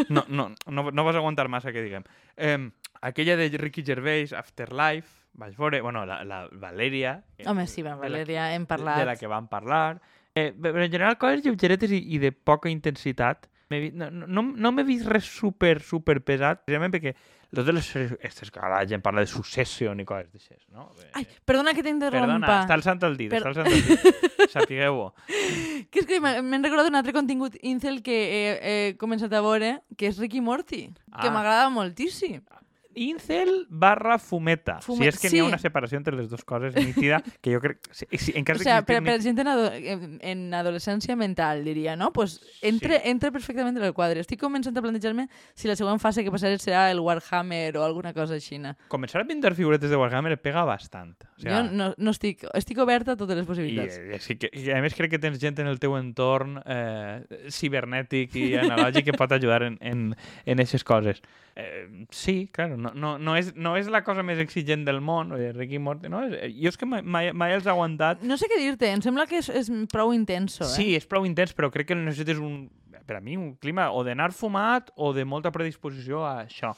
no, 0.09 0.25
no, 0.31 0.47
no, 0.71 0.91
no 0.95 1.05
vas 1.05 1.17
aguantar 1.19 1.49
massa, 1.53 1.73
que 1.75 1.83
diguem. 1.83 2.07
Eh, 2.37 2.71
aquella 3.03 3.37
de 3.37 3.51
Ricky 3.59 3.83
Gervais, 3.85 4.33
Afterlife, 4.33 5.27
vaig 5.35 5.57
veure, 5.59 5.81
bueno, 5.83 6.07
la, 6.07 6.23
la 6.25 6.47
Valeria... 6.53 7.25
eh, 7.39 7.45
Home, 7.49 7.67
sí, 7.67 7.83
la- 7.83 7.97
Valeria, 7.97 8.55
hem 8.55 8.65
parlat. 8.71 9.01
De 9.03 9.05
la 9.11 9.17
que 9.17 9.27
vam 9.27 9.49
parlar. 9.51 10.01
Eh, 10.35 10.53
però 10.57 10.81
en 10.83 10.91
general, 10.91 11.19
coses 11.21 11.43
lleugeretes 11.45 11.91
i, 11.93 11.99
i 12.15 12.19
de 12.19 12.33
poca 12.33 12.71
intensitat. 12.73 13.49
No, 13.73 14.11
no, 14.11 14.43
no, 14.43 14.71
m'he 14.73 14.83
vist 14.85 15.07
res 15.09 15.25
super, 15.25 15.79
super 15.81 16.19
pesat, 16.21 16.59
precisament 16.67 16.93
perquè 16.93 17.15
totes 17.53 17.73
les 17.73 17.87
sèries 17.89 18.51
que 18.53 18.61
la 18.69 18.83
gent 18.89 19.01
parla 19.05 19.23
de 19.25 19.31
Succession 19.31 20.01
i 20.01 20.05
coses 20.05 20.29
d'aixes, 20.33 20.67
no? 20.73 20.91
Eh, 21.01 21.09
Ai, 21.21 21.27
perdona 21.45 21.73
que 21.73 21.81
Perdona, 21.83 22.11
t'interrompa. 22.11 22.59
està 22.67 22.77
alçant 22.77 23.03
el 23.09 23.17
dit, 23.17 23.31
Per- 23.33 23.41
està 23.41 23.49
alçant 23.49 23.69
el 23.73 23.81
dit. 23.81 24.21
Sapigueu-ho. 24.53 25.07
Que 25.89 26.01
és 26.05 26.07
que 26.09 26.21
m'he 26.21 26.61
recordat 26.61 26.89
un 26.93 26.97
altre 27.01 27.15
contingut 27.17 27.57
incel 27.63 28.03
que 28.05 28.19
he, 28.29 28.43
he 28.61 28.77
començat 29.01 29.33
a 29.33 29.41
veure, 29.41 29.79
que 29.97 30.09
és 30.13 30.21
Ricky 30.21 30.41
Morty, 30.45 30.89
que 30.93 31.29
Ah. 31.29 31.33
m'agrada 31.33 31.71
moltíssim. 31.73 32.43
Incel 32.95 33.67
barra 33.69 34.19
fumeta. 34.19 34.81
Fume- 34.81 35.05
Si 35.05 35.09
és 35.09 35.19
que 35.21 35.29
n'hi 35.31 35.41
ha 35.41 35.45
sí. 35.45 35.49
una 35.49 35.59
separació 35.59 35.99
entre 35.99 36.15
les 36.17 36.29
dues 36.31 36.45
coses 36.45 36.75
nítida, 36.75 37.23
que 37.41 37.53
jo 37.55 37.61
crec... 37.61 37.79
Si, 37.91 38.07
si, 38.19 38.33
en 38.37 38.43
O 38.43 38.45
cas 38.45 38.59
sigui, 38.63 38.79
per, 38.87 39.03
per 39.05 39.19
gent 39.23 39.39
en, 39.43 39.49
ado 39.49 39.69
en, 39.73 40.19
en 40.23 40.55
adolescència 40.55 41.17
mental, 41.17 41.65
diria, 41.65 41.97
no? 41.97 42.13
Pues 42.13 42.41
entre, 42.63 42.97
Sí. 43.03 43.09
entre 43.11 43.33
perfectament 43.33 43.77
en 43.77 43.85
el 43.85 43.93
quadre. 43.95 44.21
Estic 44.21 44.41
començant 44.41 44.77
a 44.77 44.83
plantejar-me 44.83 45.29
si 45.55 45.69
la 45.69 45.77
següent 45.77 45.99
fase 46.01 46.23
que 46.25 46.31
passaré 46.31 46.59
serà 46.63 46.91
el 46.91 47.01
Warhammer 47.01 47.77
o 47.79 47.85
alguna 47.85 48.13
cosa 48.13 48.35
així. 48.35 48.61
Començar 48.89 49.23
a 49.23 49.25
pintar 49.25 49.55
figuretes 49.55 49.89
de 49.89 49.97
Warhammer 49.97 50.37
pega 50.41 50.65
bastant. 50.65 51.15
O 51.39 51.41
Jo 51.43 51.63
no, 51.73 51.95
no 51.97 52.11
estic... 52.13 52.45
Estic 52.55 52.79
oberta 52.79 53.13
a 53.13 53.17
totes 53.17 53.35
les 53.37 53.45
I, 53.45 53.49
possibilitats. 53.49 53.97
eh, 53.97 54.19
sí 54.21 54.37
que, 54.37 54.51
i 54.53 54.69
a 54.71 54.81
més 54.85 54.93
crec 54.95 55.11
que 55.15 55.19
tens 55.19 55.39
gent 55.41 55.59
en 55.63 55.67
el 55.71 55.79
teu 55.81 55.97
entorn 55.97 56.59
eh, 56.67 57.23
cibernètic 57.49 58.35
i 58.37 58.51
analògic 58.61 59.07
que 59.09 59.17
pot 59.17 59.33
ajudar 59.33 59.63
en, 59.71 59.79
en, 59.81 60.03
en 60.45 60.61
aquestes 60.61 60.85
coses. 60.85 61.23
Eh, 61.57 62.07
sí, 62.11 62.49
claro, 62.53 62.77
no, 62.83 62.91
no, 62.95 63.13
no, 63.19 63.37
és, 63.39 63.53
no 63.57 63.77
és 63.79 63.89
la 63.93 64.03
cosa 64.05 64.25
més 64.27 64.41
exigent 64.43 64.85
del 64.89 65.01
món, 65.05 65.33
eh, 65.39 65.53
Ricky 65.57 65.79
Morty, 65.83 66.11
no? 66.13 66.25
És- 66.27 66.53
Jo 66.59 66.69
és 66.75 66.77
que 66.81 66.87
mai, 66.87 67.03
mai, 67.03 67.31
mai 67.33 67.55
els 67.57 67.67
he 67.67 67.71
aguantat. 67.73 68.23
No 68.27 68.37
sé 68.41 68.49
què 68.51 68.59
dir-te, 68.61 68.91
em 68.93 69.01
sembla 69.05 69.27
que 69.31 69.39
és, 69.41 69.49
és 69.49 69.71
prou 69.93 70.13
intenso, 70.17 70.65
eh? 70.67 70.73
Sí, 70.75 70.89
és 70.99 71.07
prou 71.07 71.25
intens, 71.29 71.55
però 71.55 71.71
crec 71.73 71.89
que 71.93 71.99
necessites 71.99 72.39
un, 72.43 72.67
per 73.07 73.17
a 73.19 73.21
mi, 73.21 73.37
un 73.37 73.55
clima 73.63 73.91
o 73.93 74.03
d'anar 74.07 74.31
fumat 74.33 74.91
o 74.97 75.13
de 75.17 75.25
molta 75.25 75.51
predisposició 75.55 76.25
a 76.27 76.43
això. 76.45 76.75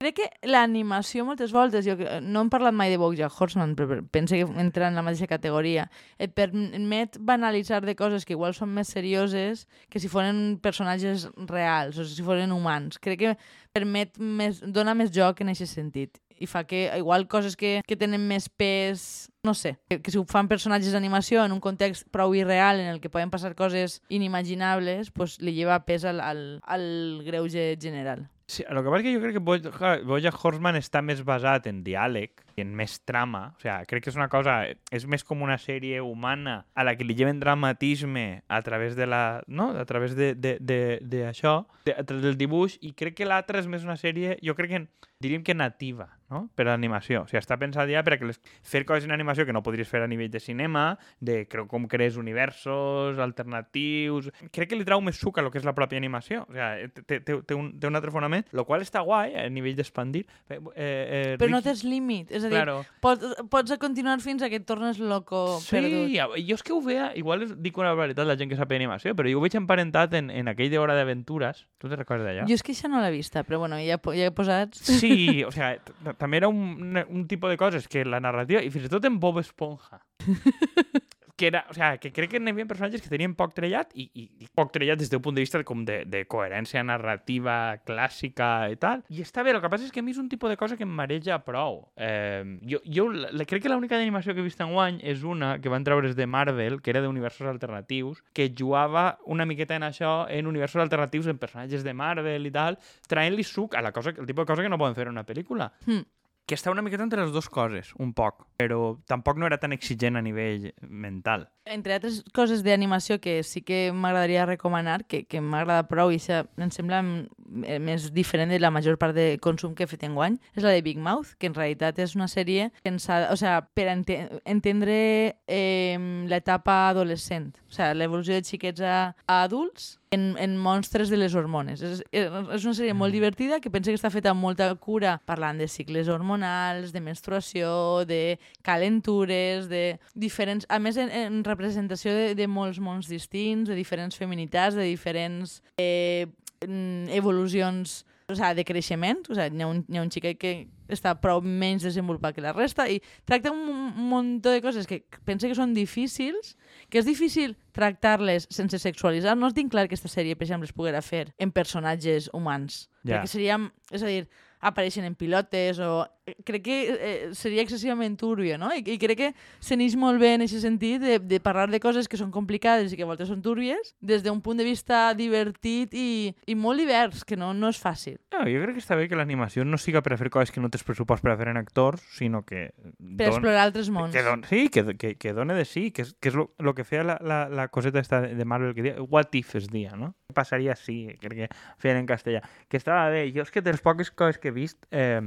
Crec 0.00 0.14
que 0.16 0.48
l'animació 0.48 1.26
moltes 1.28 1.50
voltes, 1.52 1.84
jo 1.84 1.92
que- 1.98 2.22
no 2.24 2.40
hem 2.40 2.48
parlat 2.48 2.72
mai 2.72 2.88
de 2.88 2.96
Bojack 2.96 3.34
Horseman, 3.36 3.74
però 3.76 4.00
penso 4.10 4.34
que 4.34 4.46
entra 4.62 4.88
en 4.88 4.94
la 4.94 5.02
mateixa 5.02 5.26
categoria, 5.28 5.90
et 6.16 6.32
permet 6.32 7.18
banalitzar 7.20 7.84
de 7.84 7.94
coses 7.94 8.24
que 8.24 8.32
igual 8.32 8.54
són 8.54 8.72
més 8.72 8.88
serioses 8.88 9.66
que 9.90 10.00
si 10.00 10.08
foren 10.08 10.56
personatges 10.56 11.28
reals 11.36 11.98
o 11.98 12.06
si 12.08 12.24
foren 12.24 12.50
humans. 12.50 12.96
Crec 12.98 13.18
que 13.20 13.36
permet 13.74 14.16
més, 14.16 14.62
dona 14.64 14.94
més 14.94 15.12
joc 15.12 15.42
en 15.44 15.52
aquest 15.52 15.76
sentit 15.76 16.16
i 16.40 16.46
fa 16.48 16.64
que 16.64 16.88
igual 16.96 17.28
coses 17.28 17.54
que, 17.54 17.82
que 17.84 17.96
tenen 18.00 18.24
més 18.26 18.48
pes, 18.48 19.28
no 19.44 19.52
sé, 19.52 19.76
que, 19.90 20.00
que 20.00 20.10
si 20.10 20.16
ho 20.16 20.24
fan 20.24 20.48
personatges 20.48 20.96
d'animació 20.96 21.44
en 21.44 21.52
un 21.52 21.60
context 21.60 22.08
prou 22.08 22.32
irreal 22.34 22.80
en 22.80 22.88
el 22.88 23.00
que 23.04 23.12
poden 23.12 23.28
passar 23.28 23.52
coses 23.54 24.00
inimaginables, 24.08 25.10
pues 25.12 25.36
li 25.44 25.52
lleva 25.52 25.84
pes 25.84 26.08
al, 26.08 26.24
al, 26.24 26.62
al 26.64 27.20
greuge 27.26 27.76
general. 27.76 28.30
Sí, 28.50 28.64
el 28.66 28.80
que 28.82 28.90
passa 28.90 29.04
que 29.04 29.12
jo 29.14 29.20
crec 29.22 29.36
que 29.36 29.90
Bojack 30.10 30.38
Horseman 30.42 30.74
està 30.74 30.98
més 31.06 31.20
basat 31.22 31.68
en 31.70 31.84
diàleg 31.86 32.40
i 32.58 32.64
en 32.64 32.72
més 32.74 32.96
trama. 33.06 33.44
O 33.54 33.62
sigui, 33.62 33.86
crec 33.86 34.02
que 34.02 34.10
és 34.10 34.18
una 34.18 34.26
cosa... 34.32 34.56
És 34.90 35.06
més 35.06 35.22
com 35.22 35.44
una 35.46 35.54
sèrie 35.62 36.00
humana 36.02 36.56
a 36.74 36.82
la 36.82 36.96
que 36.98 37.06
li 37.06 37.14
lleven 37.14 37.38
dramatisme 37.38 38.42
a 38.50 38.60
través 38.66 38.98
de 38.98 39.06
la... 39.06 39.22
No? 39.46 39.70
A 39.78 39.86
través 39.86 40.18
de, 40.18 40.32
de, 40.34 40.56
de, 40.58 40.80
de 40.98 41.22
això, 41.28 41.60
de, 41.86 41.94
a 41.94 42.02
través 42.02 42.26
del 42.26 42.40
dibuix, 42.40 42.74
i 42.82 42.90
crec 42.90 43.20
que 43.20 43.30
l'altra 43.30 43.62
és 43.62 43.70
més 43.70 43.86
una 43.86 43.94
sèrie, 44.00 44.34
jo 44.42 44.58
crec 44.58 44.74
que 44.74 44.82
diríem 45.22 45.46
que 45.46 45.54
nativa, 45.54 46.10
no? 46.30 46.44
Per 46.54 46.66
a 46.66 46.70
l'animació. 46.72 47.24
O 47.24 47.28
sigui, 47.28 47.40
està 47.42 47.58
pensat 47.60 47.90
ja 47.90 48.02
per 48.06 48.14
a 48.14 48.18
que 48.20 48.28
les, 48.30 48.40
fer 48.62 48.84
coses 48.88 49.04
en 49.08 49.12
animació 49.14 49.44
que 49.46 49.52
no 49.52 49.62
podries 49.66 49.88
fer 49.90 50.02
a 50.04 50.08
nivell 50.10 50.30
de 50.30 50.40
cinema, 50.40 50.96
de 51.20 51.42
creu, 51.50 51.66
com 51.68 51.86
crees 51.90 52.16
universos 52.20 53.18
alternatius... 53.18 54.30
Crec 54.54 54.70
que 54.70 54.78
li 54.78 54.84
trau 54.86 55.00
més 55.04 55.18
suc 55.20 55.38
a 55.38 55.42
lo 55.44 55.50
que 55.50 55.58
és 55.60 55.66
la 55.66 55.74
pròpia 55.76 55.98
animació. 56.00 56.44
O 56.48 56.54
sigui, 56.54 56.88
té, 57.06 57.20
té, 57.20 57.36
té, 57.46 57.56
un, 57.56 57.72
té 57.80 57.88
un 57.90 57.98
altre 57.98 58.12
fonament, 58.14 58.46
el 58.52 58.64
qual 58.68 58.82
està 58.84 59.02
guai 59.06 59.34
a 59.38 59.46
nivell 59.52 59.76
d'expandir. 59.78 60.24
Eh, 60.48 60.58
eh, 60.74 61.36
Però 61.40 61.50
no 61.52 61.62
tens 61.64 61.82
límit, 61.86 62.30
és 62.30 62.44
a 62.44 62.48
dir, 62.50 62.56
Claro. 62.60 62.80
pots, 63.00 63.24
pots 63.50 63.76
continuar 63.80 64.18
fins 64.20 64.42
a 64.42 64.50
que 64.52 64.58
et 64.60 64.66
tornes 64.68 64.98
loco 65.00 65.58
perdut. 65.70 66.10
Sí, 66.10 66.18
jo 66.46 66.56
és 66.58 66.62
que 66.66 66.74
ho 66.74 66.80
veia, 66.84 67.10
igual 67.16 67.46
dic 67.62 67.78
una 67.80 67.94
veritat 67.96 68.26
la 68.28 68.36
gent 68.36 68.50
que 68.52 68.58
sap 68.58 68.72
animació, 68.76 69.14
però 69.16 69.30
jo 69.30 69.38
ho 69.40 69.44
veig 69.44 69.56
emparentat 69.58 70.14
en, 70.18 70.30
en 70.30 70.50
aquell 70.52 70.70
d'Hora 70.72 70.94
d'Aventures. 70.98 71.64
Tu 71.80 71.88
te 71.88 71.96
recordes 71.96 72.26
d'allò? 72.26 72.46
Jo 72.48 72.56
és 72.58 72.62
que 72.66 72.74
això 72.74 72.90
no 72.92 73.00
l'he 73.02 73.10
vista, 73.14 73.42
però 73.46 73.58
bueno, 73.62 73.78
ja, 73.80 73.96
ja 73.98 74.28
he 74.28 74.34
posat... 74.36 74.74
Sí, 74.76 75.42
o 75.48 75.52
sea, 75.54 75.72
t- 75.78 76.14
també 76.20 76.40
era 76.40 76.50
un, 76.52 77.24
tipus 77.28 77.50
de 77.50 77.58
coses 77.60 77.88
que 77.88 78.04
la 78.04 78.20
narrativa, 78.20 78.60
i 78.62 78.70
fins 78.72 78.90
i 78.90 79.06
en 79.08 79.18
Bob 79.22 79.40
Esponja, 79.40 80.02
que 81.40 81.46
era, 81.46 81.64
o 81.70 81.74
sea, 81.74 81.96
que 81.96 82.12
crec 82.12 82.34
que 82.34 82.40
n'hi 82.40 82.52
havia 82.52 82.66
personatges 82.68 83.00
que 83.00 83.08
tenien 83.08 83.32
poc 83.32 83.54
trellat 83.56 83.94
i, 83.96 84.04
i, 84.12 84.26
i 84.44 84.48
poc 84.52 84.74
trellat 84.74 85.00
des 85.00 85.08
del 85.08 85.22
punt 85.24 85.38
de 85.38 85.40
vista 85.40 85.62
com 85.64 85.86
de, 85.88 86.02
de 86.04 86.26
coherència 86.28 86.82
narrativa 86.84 87.54
clàssica 87.88 88.68
i 88.68 88.76
tal. 88.76 89.00
I 89.08 89.22
està 89.24 89.40
bé, 89.46 89.54
el 89.56 89.62
que 89.64 89.70
passa 89.72 89.86
és 89.88 89.94
que 89.94 90.02
a 90.02 90.04
mi 90.04 90.12
és 90.12 90.20
un 90.20 90.28
tipus 90.28 90.52
de 90.52 90.58
cosa 90.60 90.76
que 90.76 90.84
em 90.84 90.92
mareja 90.92 91.38
prou. 91.46 91.86
Eh, 91.96 92.44
jo 92.68 92.82
jo 92.84 93.08
la, 93.14 93.32
crec 93.48 93.64
que 93.64 93.72
l'única 93.72 93.96
d'animació 93.96 94.36
que 94.36 94.44
he 94.44 94.48
vist 94.50 94.60
enguany 94.60 95.00
és 95.00 95.24
una 95.24 95.54
que 95.64 95.72
van 95.72 95.86
treure's 95.88 96.18
de 96.18 96.28
Marvel, 96.28 96.82
que 96.84 96.92
era 96.92 97.00
d'universos 97.00 97.48
alternatius, 97.48 98.20
que 98.36 98.50
jugava 98.52 99.16
una 99.24 99.48
miqueta 99.48 99.80
en 99.80 99.88
això, 99.88 100.26
en 100.28 100.50
universos 100.50 100.84
alternatius, 100.84 101.32
en 101.32 101.40
personatges 101.40 101.88
de 101.88 101.96
Marvel 101.96 102.52
i 102.52 102.52
tal, 102.52 102.76
traient-li 103.08 103.48
suc 103.48 103.80
a 103.80 103.80
la 103.80 103.96
cosa, 103.96 104.12
el 104.12 104.28
tipus 104.28 104.44
de 104.44 104.52
cosa 104.52 104.68
que 104.68 104.68
no 104.68 104.76
poden 104.76 104.98
fer 104.98 105.08
en 105.08 105.16
una 105.16 105.24
pel·lícula 105.24 105.72
Hmm. 105.86 106.04
Que 106.50 106.56
està 106.58 106.72
una 106.74 106.82
miqueta 106.82 107.04
entre 107.06 107.22
les 107.22 107.30
dues 107.30 107.46
coses, 107.46 107.92
un 108.02 108.10
poc, 108.10 108.42
però 108.58 108.96
tampoc 109.06 109.38
no 109.38 109.46
era 109.46 109.60
tan 109.62 109.70
exigent 109.70 110.18
a 110.18 110.22
nivell 110.24 110.72
mental. 110.82 111.44
Entre 111.70 111.94
altres 111.94 112.24
coses 112.34 112.64
d'animació 112.66 113.20
que 113.22 113.36
sí 113.46 113.62
que 113.62 113.92
m'agradaria 113.94 114.48
recomanar, 114.48 115.04
que, 115.06 115.22
que 115.30 115.38
m'agrada 115.38 115.86
prou 115.86 116.10
i 116.10 116.18
això 116.18 116.40
em 116.58 116.72
sembla 116.74 117.04
mm, 117.04 117.62
eh, 117.62 117.78
més 117.78 118.08
diferent 118.16 118.50
de 118.50 118.58
la 118.58 118.72
major 118.74 118.98
part 118.98 119.14
de 119.14 119.36
consum 119.38 119.76
que 119.78 119.86
he 119.86 119.92
fet 119.92 120.02
enguany, 120.08 120.40
és 120.56 120.66
la 120.66 120.74
de 120.74 120.82
Big 120.82 120.98
Mouth, 120.98 121.36
que 121.38 121.52
en 121.52 121.54
realitat 121.54 122.02
és 122.02 122.16
una 122.18 122.26
sèrie 122.26 122.72
pensada, 122.82 123.30
o 123.30 123.38
sea, 123.38 123.60
per 123.62 123.86
ente 123.94 124.18
entendre 124.42 124.98
eh, 125.46 125.94
l'etapa 126.26 126.80
adolescent, 126.88 127.52
o 127.70 127.78
sea, 127.78 127.94
l'evolució 127.94 128.34
de 128.34 128.50
xiquets 128.50 128.82
a, 128.82 128.98
a 129.30 129.42
adults 129.44 129.99
en, 130.10 130.36
en 130.38 130.56
monstres 130.58 131.08
de 131.08 131.16
les 131.16 131.34
hormones. 131.38 131.82
És, 131.86 132.02
és 132.10 132.64
una 132.66 132.74
sèrie 132.74 132.94
molt 132.96 133.14
divertida 133.14 133.60
que 133.62 133.70
penso 133.70 133.92
que 133.92 133.98
està 133.98 134.10
feta 134.10 134.32
amb 134.34 134.42
molta 134.42 134.68
cura 134.82 135.16
parlant 135.26 135.60
de 135.60 135.68
cicles 135.70 136.10
hormonals, 136.10 136.90
de 136.92 137.02
menstruació, 137.04 137.70
de 138.10 138.38
calentures, 138.66 139.70
de 139.70 140.00
diferents... 140.14 140.66
A 140.68 140.80
més, 140.82 140.98
en, 140.98 141.12
en 141.14 141.40
representació 141.46 142.14
de, 142.16 142.34
de 142.34 142.50
molts 142.50 142.82
mons 142.82 143.10
distints, 143.10 143.70
de 143.70 143.78
diferents 143.78 144.18
feminitats, 144.18 144.78
de 144.78 144.88
diferents 144.90 145.60
eh, 145.78 146.26
mm, 146.66 147.10
evolucions 147.14 148.00
o 148.32 148.38
sigui, 148.38 148.56
de 148.58 148.64
creixement, 148.66 149.24
o 149.28 149.34
sigui, 149.36 149.58
hi 149.58 149.64
ha 149.64 149.70
un, 149.70 149.82
hi 149.88 149.98
ha 149.98 150.04
un 150.04 150.12
xiquet 150.12 150.38
que 150.40 150.52
està 150.90 151.14
prou 151.22 151.42
menys 151.44 151.84
desenvolupat 151.86 152.34
que 152.34 152.44
la 152.44 152.52
resta 152.56 152.88
i 152.90 152.98
tracta 153.28 153.52
un, 153.54 153.62
un 153.70 154.10
munt 154.10 154.30
de 154.44 154.56
coses 154.64 154.88
que 154.90 155.02
pensa 155.28 155.48
que 155.48 155.58
són 155.58 155.74
difícils, 155.76 156.56
que 156.90 157.00
és 157.02 157.08
difícil 157.08 157.56
tractar-les 157.76 158.48
sense 158.50 158.80
sexualitzar. 158.82 159.36
No 159.38 159.50
es 159.50 159.56
tinc 159.56 159.72
clar 159.72 159.86
que 159.86 159.94
aquesta 159.94 160.10
sèrie, 160.10 160.36
per 160.36 160.48
exemple, 160.48 160.68
es 160.68 160.76
poguera 160.76 161.02
fer 161.02 161.28
en 161.38 161.54
personatges 161.54 162.30
humans. 162.34 162.88
Ja. 163.04 163.20
Perquè 163.20 163.34
seríem, 163.34 163.70
és 163.94 164.02
a 164.02 164.10
dir, 164.10 164.24
apareixen 164.60 165.06
en 165.08 165.16
pilotes 165.16 165.80
o... 165.80 166.04
Crec 166.46 166.64
que 166.64 166.78
eh, 166.90 167.34
seria 167.36 167.62
excessivament 167.64 168.16
turbio, 168.20 168.58
no? 168.60 168.70
I, 168.74 168.82
i 168.84 168.98
crec 169.00 169.18
que 169.18 169.30
se 169.60 169.78
n'eix 169.78 169.96
molt 169.98 170.20
bé 170.22 170.34
en 170.36 170.46
aquest 170.46 170.64
sentit 170.64 171.02
de, 171.02 171.18
de 171.18 171.40
parlar 171.42 171.68
de 171.70 171.80
coses 171.82 172.08
que 172.10 172.18
són 172.20 172.32
complicades 172.34 172.92
i 172.92 172.98
que 172.98 173.06
a 173.06 173.10
voltes 173.10 173.30
són 173.30 173.42
túrbies 173.44 173.94
des 174.00 174.24
d'un 174.24 174.40
punt 174.44 174.60
de 174.60 174.66
vista 174.66 175.10
divertit 175.18 175.94
i, 175.96 176.32
i 176.46 176.56
molt 176.58 176.80
divers, 176.80 177.24
que 177.24 177.38
no, 177.38 177.52
no 177.56 177.70
és 177.72 177.80
fàcil. 177.80 178.18
No, 178.34 178.44
jo 178.46 178.62
crec 178.62 178.78
que 178.78 178.84
està 178.84 178.98
bé 178.98 179.08
que 179.10 179.18
l'animació 179.18 179.64
no 179.66 179.78
siga 179.80 180.02
per 180.04 180.14
a 180.14 180.20
fer 180.20 180.30
coses 180.32 180.54
que 180.54 180.62
no 180.62 180.70
tens 180.72 180.84
pressupost 180.86 181.24
per 181.24 181.34
a 181.34 181.38
fer 181.40 181.50
en 181.52 181.60
actors, 181.60 182.04
sinó 182.16 182.42
que... 182.46 182.68
Per 182.98 183.30
explorar 183.30 183.66
altres 183.66 183.90
mons. 183.92 184.14
Que 184.14 184.24
don, 184.26 184.44
sí, 184.48 184.68
que, 184.72 184.84
que, 184.96 185.14
que 185.20 185.34
done 185.36 185.56
de 185.58 185.66
sí, 185.68 185.88
que 185.94 186.06
és, 186.06 186.14
que 186.20 186.32
és 186.32 186.38
lo, 186.38 186.50
lo 186.58 186.74
que 186.74 186.86
feia 186.86 187.04
la, 187.06 187.18
la, 187.20 187.42
la 187.48 187.68
coseta 187.68 188.00
esta 188.00 188.22
de 188.22 188.44
Marvel 188.44 188.74
que 188.74 188.86
dia, 188.86 188.96
what 189.02 189.34
if 189.36 189.54
es 189.56 189.68
dia, 189.70 189.96
no? 189.96 190.14
Què 190.28 190.36
passaria 190.36 190.76
si, 190.78 191.02
crec 191.20 191.36
que 191.44 191.50
feien 191.82 192.00
en 192.00 192.08
castellà. 192.08 192.42
Que 192.68 192.80
estava 192.80 193.08
bé, 193.12 193.26
jo 193.34 193.44
és 193.44 193.52
que 193.54 193.64
de 193.64 193.74
les 193.74 193.84
poques 193.84 194.10
coses 194.10 194.40
que 194.40 194.50
he 194.50 194.56
vist 194.56 194.86
eh, 194.90 195.20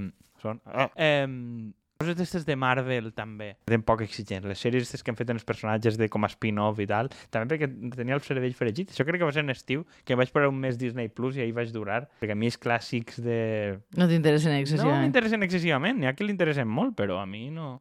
són... 0.43 0.59
Eh, 0.67 0.89
eh, 1.07 1.73
coses 2.03 2.17
d'estes 2.19 2.43
de 2.43 2.55
Marvel 2.59 3.12
també, 3.15 3.53
tenen 3.69 3.83
poc 3.88 4.01
exigents. 4.03 4.43
Les 4.50 4.59
sèries 4.59 4.83
aquestes 4.83 5.03
que 5.05 5.13
han 5.13 5.17
fet 5.19 5.29
en 5.31 5.39
els 5.39 5.45
personatges 5.47 5.95
de 6.00 6.09
com 6.12 6.25
a 6.27 6.29
spin-off 6.31 6.81
i 6.83 6.88
tal, 6.89 7.09
també 7.31 7.53
perquè 7.53 7.69
tenia 7.95 8.17
el 8.17 8.23
cervell 8.25 8.55
fregit. 8.57 8.91
Això 8.91 9.05
crec 9.07 9.21
que 9.21 9.29
va 9.29 9.35
ser 9.35 9.45
en 9.45 9.53
estiu, 9.53 9.85
que 10.03 10.17
vaig 10.19 10.33
posar 10.35 10.51
un 10.51 10.59
mes 10.59 10.77
Disney 10.81 11.07
Plus 11.07 11.38
i 11.39 11.45
ahir 11.45 11.55
vaig 11.55 11.71
durar, 11.71 12.03
perquè 12.19 12.35
a 12.35 12.39
mi 12.39 12.51
els 12.51 12.59
clàssics 12.59 13.21
de... 13.23 13.79
No 13.95 14.09
t'interessen 14.12 14.51
No 14.51 14.59
excessivament. 14.65 15.05
m'interessen 15.05 15.47
excessivament, 15.47 16.01
n'hi 16.01 16.12
ha 16.12 16.15
que 16.17 16.27
li 16.27 16.35
interessen 16.35 16.67
molt, 16.67 16.97
però 17.00 17.21
a 17.21 17.27
mi 17.29 17.47
no... 17.53 17.77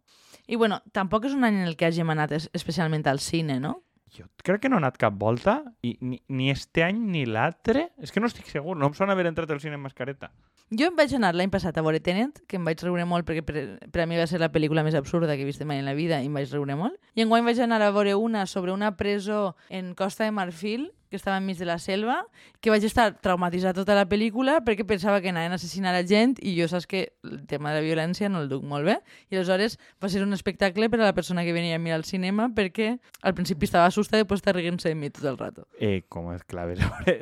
I 0.46 0.58
bueno, 0.58 0.80
tampoc 0.92 1.26
és 1.26 1.34
un 1.34 1.46
any 1.46 1.62
en 1.62 1.68
el 1.70 1.76
que 1.78 1.86
hàgim 1.86 2.10
anat 2.12 2.32
es 2.36 2.48
especialment 2.54 3.06
al 3.10 3.20
cine, 3.22 3.58
no? 3.62 3.80
Jo 4.12 4.26
crec 4.44 4.64
que 4.64 4.68
no 4.68 4.76
he 4.76 4.82
anat 4.82 4.98
cap 5.00 5.14
volta, 5.18 5.62
i 5.80 5.94
ni, 6.04 6.18
ni 6.28 6.50
este 6.52 6.84
any 6.84 6.98
ni 7.14 7.24
l'altre. 7.24 7.88
És 8.02 8.12
que 8.12 8.20
no 8.20 8.28
estic 8.28 8.50
segur, 8.50 8.76
no 8.76 8.90
em 8.90 8.96
sona 8.96 9.16
haver 9.16 9.26
entrat 9.30 9.50
al 9.50 9.60
cine 9.62 9.78
amb 9.78 9.88
mascareta. 9.88 10.28
Jo 10.72 10.88
em 10.88 10.96
vaig 10.96 11.12
anar 11.16 11.32
l'any 11.36 11.50
passat 11.52 11.76
a 11.76 11.84
veure 11.84 12.00
Tenet, 12.00 12.42
que 12.48 12.56
em 12.60 12.64
vaig 12.68 12.80
riure 12.84 13.04
molt 13.08 13.28
perquè 13.28 13.44
per, 13.44 13.62
per 13.92 14.04
a 14.04 14.08
mi 14.08 14.20
va 14.20 14.28
ser 14.28 14.40
la 14.40 14.50
pel·lícula 14.52 14.84
més 14.84 14.96
absurda 14.98 15.36
que 15.36 15.44
he 15.44 15.48
vist 15.48 15.64
mai 15.68 15.80
en 15.80 15.88
la 15.88 15.96
vida 15.96 16.20
i 16.20 16.28
em 16.28 16.36
vaig 16.36 16.52
riure 16.52 16.76
molt. 16.76 16.96
I 17.16 17.24
enguany 17.24 17.44
vaig 17.48 17.60
anar 17.64 17.80
a 17.84 17.92
veure 17.92 18.14
una 18.16 18.46
sobre 18.46 18.72
una 18.72 18.94
presó 18.96 19.54
en 19.68 19.94
Costa 19.96 20.24
de 20.24 20.36
Marfil, 20.36 20.90
que 21.12 21.20
estava 21.20 21.36
enmig 21.36 21.60
de 21.60 21.68
la 21.68 21.76
selva, 21.78 22.22
que 22.64 22.72
vaig 22.72 22.84
estar 22.88 23.10
traumatitzat 23.20 23.76
tota 23.76 23.94
la 23.98 24.06
pel·lícula 24.08 24.58
perquè 24.64 24.86
pensava 24.88 25.20
que 25.20 25.30
anaven 25.30 25.52
a 25.52 25.58
assassinar 25.60 25.92
a 25.94 26.02
gent 26.08 26.38
i 26.40 26.56
jo 26.56 26.66
saps 26.70 26.88
que 26.88 27.04
el 27.28 27.42
tema 27.46 27.70
de 27.70 27.80
la 27.80 27.84
violència 27.84 28.30
no 28.32 28.40
el 28.42 28.48
duc 28.48 28.64
molt 28.64 28.88
bé. 28.88 28.96
I 29.30 29.38
aleshores 29.38 29.76
va 30.02 30.08
ser 30.08 30.24
un 30.24 30.32
espectacle 30.32 30.88
per 30.88 31.02
a 31.02 31.04
la 31.04 31.14
persona 31.14 31.44
que 31.44 31.52
venia 31.52 31.76
a 31.76 31.82
mi 31.82 31.92
al 31.92 32.06
cinema 32.08 32.48
perquè 32.56 32.96
al 33.20 33.36
principi 33.36 33.68
estava 33.68 33.90
assustada 33.90 34.22
i 34.22 34.24
després 34.24 34.40
està 34.40 34.56
riguent-se 34.56 34.88
de 34.88 34.96
mi 34.96 35.12
tot 35.12 35.28
el 35.28 35.38
rato. 35.38 35.66
Eh, 35.78 36.02
com 36.08 36.32
és 36.32 36.42
clave? 36.48 36.78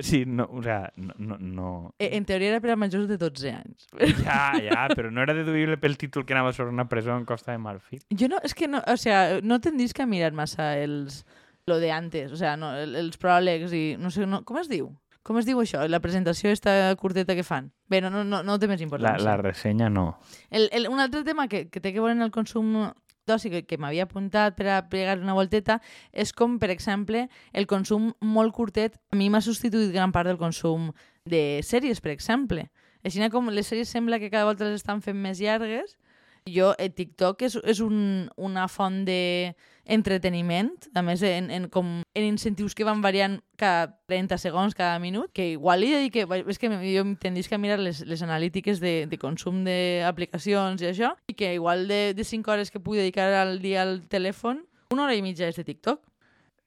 Sí, 0.07 0.23
no, 0.27 0.47
o 0.53 0.63
sea, 0.63 0.93
no, 0.97 1.15
no, 1.19 1.37
no... 1.41 1.69
Eh, 1.99 2.15
en 2.17 2.25
teoria 2.25 2.55
era 2.55 2.63
per 2.63 2.73
a 2.73 2.79
majors 2.79 3.09
de 3.11 3.19
12 3.19 3.53
anys. 3.53 3.91
Ja, 4.23 4.55
ja, 4.63 4.87
però 4.95 5.11
no 5.11 5.23
era 5.25 5.35
deduïble 5.37 5.81
pel 5.83 5.99
títol 5.99 6.25
que 6.27 6.37
anava 6.37 6.55
sobre 6.55 6.71
una 6.71 6.87
presó 6.89 7.17
en 7.17 7.27
Costa 7.27 7.53
de 7.53 7.59
Marfil. 7.59 8.03
Jo 8.15 8.31
no, 8.31 8.39
és 8.47 8.55
que 8.55 8.69
no, 8.71 8.83
o 8.87 8.97
sea, 9.01 9.41
no 9.43 9.61
tendís 9.61 9.95
que 9.97 10.07
mirar 10.07 10.33
massa 10.37 10.73
els, 10.79 11.25
lo 11.67 11.79
de 11.79 11.91
antes, 11.93 12.33
o 12.33 12.37
sea, 12.37 12.57
no, 12.57 12.75
el- 12.77 12.97
els 12.97 13.19
pròlegs 13.19 13.73
i 13.73 13.97
no 13.99 14.11
sé, 14.11 14.27
no, 14.27 14.45
com 14.45 14.59
es 14.59 14.69
diu? 14.69 14.91
Com 15.23 15.37
es 15.39 15.45
diu 15.45 15.59
això? 15.61 15.83
La 15.89 16.01
presentació 16.01 16.51
esta 16.51 16.95
curteta 16.97 17.35
que 17.37 17.45
fan? 17.45 17.73
Bé, 17.89 18.01
no, 18.01 18.09
no, 18.11 18.25
no, 18.25 18.43
no 18.43 18.59
té 18.59 18.67
més 18.67 18.81
La, 18.81 18.85
importància. 18.87 19.25
la 19.25 19.37
ressenya 19.37 19.91
no. 19.91 20.19
El, 20.49 20.69
el, 20.73 20.89
un 20.89 20.99
altre 20.99 21.23
tema 21.25 21.47
que, 21.47 21.69
que 21.69 21.81
té 21.81 21.93
que 21.93 22.01
veure 22.01 22.15
en 22.17 22.23
el 22.23 22.31
consum 22.33 22.91
d'oci 23.29 23.51
que, 23.53 23.61
que 23.69 23.77
m'havia 23.79 24.09
apuntat 24.09 24.57
per 24.57 24.67
a 24.73 24.79
pegar 24.89 25.19
una 25.21 25.35
volteta 25.37 25.77
és 26.11 26.33
com, 26.33 26.59
per 26.59 26.71
exemple, 26.73 27.29
el 27.53 27.67
consum 27.69 28.15
molt 28.25 28.55
curtet 28.57 28.97
a 29.13 29.17
mi 29.21 29.29
m'ha 29.31 29.43
substituït 29.45 29.93
gran 29.93 30.11
part 30.11 30.27
del 30.27 30.39
consum 30.41 30.89
de 31.29 31.61
sèries, 31.63 32.01
per 32.01 32.11
exemple. 32.17 32.71
Així 33.05 33.21
com 33.31 33.53
les 33.53 33.69
sèries 33.71 33.89
sembla 33.93 34.19
que 34.19 34.31
cada 34.33 34.49
volta 34.49 34.65
les 34.65 34.81
estan 34.81 35.01
fent 35.05 35.21
més 35.21 35.39
llargues, 35.39 35.99
jo, 36.49 36.73
eh, 36.79 36.91
TikTok 36.91 37.43
és, 37.49 37.57
és 37.65 37.81
un, 37.85 38.31
una 38.37 38.67
font 38.69 39.03
de 39.05 39.55
entreteniment, 39.91 40.71
a 40.95 41.03
més 41.03 41.23
en, 41.27 41.49
en, 41.51 41.67
com, 41.73 41.89
en 42.15 42.27
incentius 42.27 42.77
que 42.79 42.87
van 42.87 43.03
variant 43.03 43.39
cada 43.59 43.89
30 44.11 44.39
segons, 44.39 44.77
cada 44.79 45.01
minut, 45.03 45.33
que 45.35 45.51
igual 45.57 45.83
li 45.83 45.91
dir 45.91 46.13
que, 46.15 46.27
és 46.47 46.61
que 46.63 46.71
jo 46.71 47.05
tendisc 47.21 47.53
a 47.53 47.59
mirar 47.59 47.81
les, 47.83 48.05
les 48.07 48.23
analítiques 48.23 48.81
de, 48.81 49.07
de 49.11 49.19
consum 49.19 49.65
d'aplicacions 49.67 50.85
i 50.85 50.91
això, 50.93 51.15
i 51.27 51.35
que 51.35 51.55
igual 51.57 51.89
de, 51.91 52.03
de 52.15 52.27
5 52.27 52.53
hores 52.53 52.71
que 52.71 52.83
puc 52.83 53.01
dedicar 53.01 53.33
al 53.35 53.59
dia 53.63 53.83
al 53.83 54.01
telèfon, 54.09 54.63
una 54.95 55.07
hora 55.07 55.19
i 55.19 55.23
mitja 55.23 55.51
és 55.51 55.59
de 55.59 55.67
TikTok. 55.67 56.10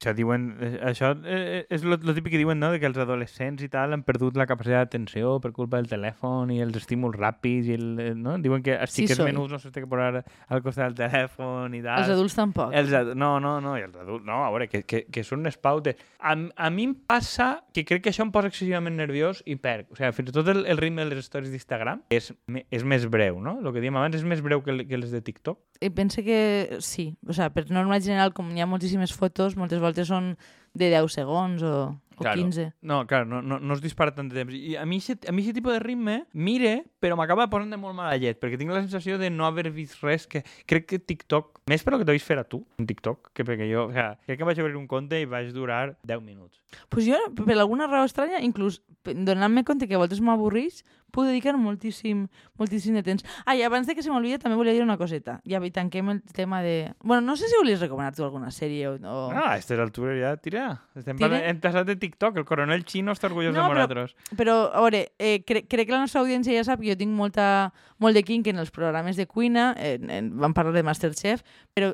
Això, 0.04 0.12
diuen, 0.18 0.50
eh, 0.60 0.72
això 0.84 1.14
eh, 1.24 1.62
és 1.72 1.84
lo, 1.88 1.96
lo 1.96 2.14
típic 2.14 2.34
que 2.34 2.40
diuen, 2.42 2.60
no?, 2.60 2.74
de 2.74 2.80
que 2.82 2.90
els 2.90 2.98
adolescents 3.00 3.64
i 3.64 3.70
tal 3.72 3.94
han 3.96 4.04
perdut 4.04 4.36
la 4.36 4.44
capacitat 4.50 4.90
d'atenció 4.92 5.38
per 5.40 5.54
culpa 5.56 5.78
del 5.80 5.88
telèfon 5.88 6.52
i 6.52 6.58
els 6.60 6.76
estímuls 6.76 7.16
ràpids 7.16 7.70
i 7.72 7.78
el, 7.78 7.86
eh, 8.04 8.10
no? 8.20 8.36
Diuen 8.44 8.62
que 8.66 8.76
els 8.76 8.92
Sí, 8.92 9.06
xiquets 9.08 9.24
menuts 9.24 9.54
no 9.56 9.60
s'han 9.62 9.72
de 9.72 9.86
posar 9.88 10.24
al 10.50 10.62
costat 10.66 10.92
del 10.92 10.98
telèfon 11.08 11.78
i 11.78 11.82
tal. 11.86 12.02
Els 12.04 12.12
adults 12.18 12.36
tampoc. 12.36 12.74
Els 12.76 12.92
ad... 13.00 13.14
No, 13.16 13.38
no, 13.40 13.56
no, 13.64 13.78
i 13.80 13.86
els 13.88 13.96
adults, 13.96 14.26
no, 14.28 14.42
a 14.44 14.50
veure, 14.52 14.68
que, 14.68 14.84
que, 14.84 15.06
que 15.08 15.24
són 15.24 15.40
unes 15.46 15.56
pautes. 15.56 15.96
A, 16.20 16.36
a 16.36 16.70
mi 16.70 16.90
em 16.90 16.96
passa 17.08 17.62
que 17.74 17.86
crec 17.88 18.04
que 18.04 18.12
això 18.12 18.26
em 18.28 18.34
posa 18.36 18.52
excessivament 18.52 18.98
nerviós 19.00 19.40
i 19.48 19.56
perc. 19.56 19.94
O 19.94 19.96
sigui, 19.96 20.12
fins 20.20 20.34
i 20.34 20.36
tot 20.36 20.52
el, 20.52 20.66
el 20.68 20.82
ritme 20.82 21.06
de 21.08 21.14
les 21.16 21.26
stories 21.30 21.54
d'Instagram 21.54 22.04
és, 22.12 22.34
és 22.74 22.84
més 22.84 23.08
breu, 23.08 23.40
no? 23.40 23.60
El 23.62 23.72
que 23.72 23.80
dèiem 23.80 23.96
abans 24.02 24.20
és 24.20 24.28
més 24.28 24.42
breu 24.44 24.60
que, 24.66 24.76
el- 24.76 24.86
que 24.90 25.00
les 25.00 25.16
de 25.16 25.22
TikTok. 25.24 25.62
I 25.84 25.90
pense 25.94 26.24
que 26.26 26.78
sí. 26.84 27.10
O 27.28 27.32
sigui, 27.36 27.50
per 27.54 27.66
norma 27.72 28.00
general, 28.04 28.34
com 28.34 28.50
hi 28.56 28.62
ha 28.64 28.68
moltíssimes 28.68 29.14
fotos, 29.14 29.56
moltes 29.60 29.80
voltes 29.80 29.93
són 30.02 30.34
de 30.74 30.90
10 30.90 31.14
segons 31.14 31.62
o, 31.62 31.76
o 32.18 32.24
Claro. 32.24 32.42
15. 32.42 32.74
No, 32.82 33.06
clar, 33.08 33.28
no, 33.28 33.42
no, 33.42 33.60
no 33.60 33.74
es 33.74 33.82
dispara 33.82 34.14
tant 34.16 34.30
de 34.30 34.38
temps. 34.38 34.54
I 34.54 34.76
a 34.78 34.86
mi 34.90 35.00
a 35.02 35.34
mi 35.34 35.44
aquest 35.44 35.58
tipus 35.58 35.74
de 35.74 35.82
ritme 35.84 36.16
mire, 36.34 36.74
però 37.02 37.18
m'acaba 37.20 37.50
posant 37.52 37.74
de 37.74 37.78
molt 37.78 37.96
mala 37.98 38.18
llet, 38.18 38.40
perquè 38.42 38.58
tinc 38.58 38.74
la 38.74 38.82
sensació 38.82 39.18
de 39.22 39.30
no 39.34 39.46
haver 39.46 39.70
vist 39.74 40.02
res 40.04 40.28
que... 40.30 40.44
Crec 40.70 40.88
que 40.90 41.00
TikTok, 41.00 41.64
més 41.70 41.84
per 41.84 41.98
que 42.00 42.08
t'ho 42.08 42.18
fer 42.24 42.40
a 42.42 42.46
tu, 42.48 42.64
en 42.80 42.88
TikTok, 42.90 43.32
que 43.36 43.46
perquè 43.46 43.70
jo, 43.70 43.88
o 43.90 43.94
sea, 43.94 44.14
crec 44.26 44.40
que 44.42 44.48
vaig 44.48 44.62
obrir 44.64 44.78
un 44.80 44.88
compte 44.88 45.20
i 45.20 45.30
vaig 45.30 45.52
durar 45.54 45.98
10 46.04 46.24
minuts. 46.26 46.62
pues 46.90 47.06
jo, 47.06 47.20
per 47.38 47.58
alguna 47.58 47.88
raó 47.88 48.06
estranya, 48.06 48.42
inclús 48.42 48.82
donant-me 49.04 49.64
compte 49.64 49.88
que 49.88 49.96
a 49.96 50.02
voltes 50.02 50.22
m'avorreix, 50.22 50.84
puc 51.14 51.28
dedicar 51.30 51.54
moltíssim, 51.62 52.26
moltíssim 52.60 52.98
de 52.98 53.04
temps. 53.06 53.24
Ah, 53.46 53.54
i 53.56 53.62
abans 53.64 53.86
de 53.88 53.94
que 53.96 54.04
se 54.04 54.10
m'olvidi, 54.12 54.40
també 54.42 54.58
volia 54.58 54.74
dir 54.74 54.82
una 54.84 54.98
coseta. 54.98 55.38
Ja 55.48 55.62
i 55.64 55.72
tanquem 55.72 56.10
el 56.10 56.22
tema 56.34 56.62
de... 56.66 56.94
Bueno, 57.04 57.22
no 57.22 57.38
sé 57.38 57.48
si 57.48 57.56
volies 57.60 57.80
recomanar 57.80 58.16
tu 58.18 58.26
alguna 58.26 58.50
sèrie 58.52 58.90
o... 58.90 58.96
o... 58.98 59.30
Ah, 59.32 59.46
a 59.46 59.54
aquestes 59.54 59.80
altures 59.80 60.18
ja, 60.20 60.34
tira. 60.42 60.66
Estem 60.98 61.16
Tira. 61.18 61.30
parlant, 61.30 61.46
hem 61.52 61.62
passat 61.64 61.88
de 61.88 61.96
TikTok, 62.02 62.42
el 62.42 62.48
coronel 62.50 62.84
xino 62.90 63.14
està 63.14 63.30
orgullós 63.30 63.54
No, 63.54 63.62
de 63.62 63.70
però- 63.70 63.86
nosaltres. 63.86 64.16
Però, 64.40 64.58
a 64.74 64.82
veure, 64.84 65.04
eh, 65.20 65.44
cre 65.46 65.64
crec 65.70 65.88
que 65.88 65.96
la 65.96 66.02
nostra 66.04 66.22
audiència 66.26 66.58
ja 66.58 66.66
sap 66.68 66.82
que 66.82 66.90
jo 66.92 66.98
tinc 67.00 67.14
molta, 67.14 67.72
molt 68.02 68.18
de 68.18 68.24
quink 68.26 68.50
en 68.52 68.60
els 68.64 68.74
programes 68.74 69.16
de 69.20 69.28
cuina, 69.30 69.74
eh, 69.78 70.00
en, 70.02 70.34
vam 70.42 70.54
parlar 70.58 70.74
de 70.76 70.84
Masterchef, 70.84 71.44
però 71.78 71.94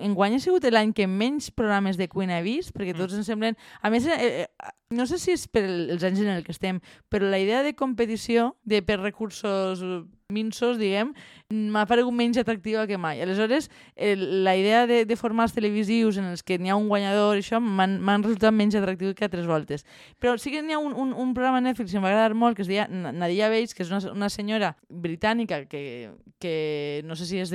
enguany 0.00 0.36
ha 0.38 0.42
sigut 0.42 0.64
l'any 0.70 0.94
que 0.96 1.06
menys 1.10 1.50
programes 1.50 1.98
de 1.98 2.06
cuina 2.08 2.38
he 2.38 2.44
vist, 2.46 2.70
perquè 2.76 2.94
tots 2.96 3.18
ens 3.18 3.26
semblen... 3.26 3.58
A 3.82 3.90
més, 3.90 4.06
eh, 4.06 4.46
eh, 4.46 4.70
no 4.90 5.06
sé 5.06 5.18
si 5.22 5.30
és 5.30 5.46
per 5.46 5.62
el- 5.64 5.90
els 5.94 6.02
anys 6.02 6.18
en 6.20 6.28
el 6.34 6.42
que 6.42 6.50
estem, 6.50 6.80
però 7.08 7.28
la 7.30 7.38
idea 7.38 7.62
de 7.62 7.74
competició, 7.78 8.56
de 8.64 8.82
per 8.82 8.98
recursos 8.98 9.82
minsos, 10.30 10.78
diguem, 10.78 11.12
m'ha 11.50 11.84
paregut 11.86 12.14
menys 12.14 12.38
atractiva 12.38 12.86
que 12.86 12.98
mai. 12.98 13.20
Aleshores, 13.22 13.68
eh, 13.96 14.16
la 14.16 14.56
idea 14.56 14.86
de, 14.86 15.04
de 15.06 15.16
formats 15.16 15.54
televisius 15.54 16.18
en 16.18 16.24
els 16.30 16.42
que 16.42 16.58
n'hi 16.58 16.70
ha 16.70 16.76
un 16.78 16.88
guanyador 16.90 17.36
i 17.38 17.42
això 17.42 17.58
m'han 17.62 18.22
resultat 18.22 18.54
menys 18.54 18.74
atractiu 18.78 19.14
que 19.14 19.24
altres 19.26 19.46
voltes. 19.46 19.86
Però 20.18 20.36
sí 20.38 20.50
que 20.50 20.62
n'hi 20.62 20.74
ha 20.74 20.78
un, 20.82 20.92
un, 20.94 21.14
un 21.14 21.34
programa 21.34 21.58
a 21.58 21.64
Netflix 21.66 21.90
que 21.94 21.98
agradar 21.98 22.34
molt, 22.34 22.56
que 22.56 22.62
es 22.62 22.68
deia 22.70 22.86
Na- 22.90 23.12
Nadia 23.12 23.48
Bates, 23.48 23.74
que 23.74 23.82
és 23.82 23.90
una, 23.90 24.02
una 24.12 24.28
senyora 24.30 24.76
britànica 24.88 25.64
que, 25.66 26.10
que 26.38 27.02
no 27.06 27.14
sé 27.14 27.26
si 27.26 27.38
és 27.42 27.50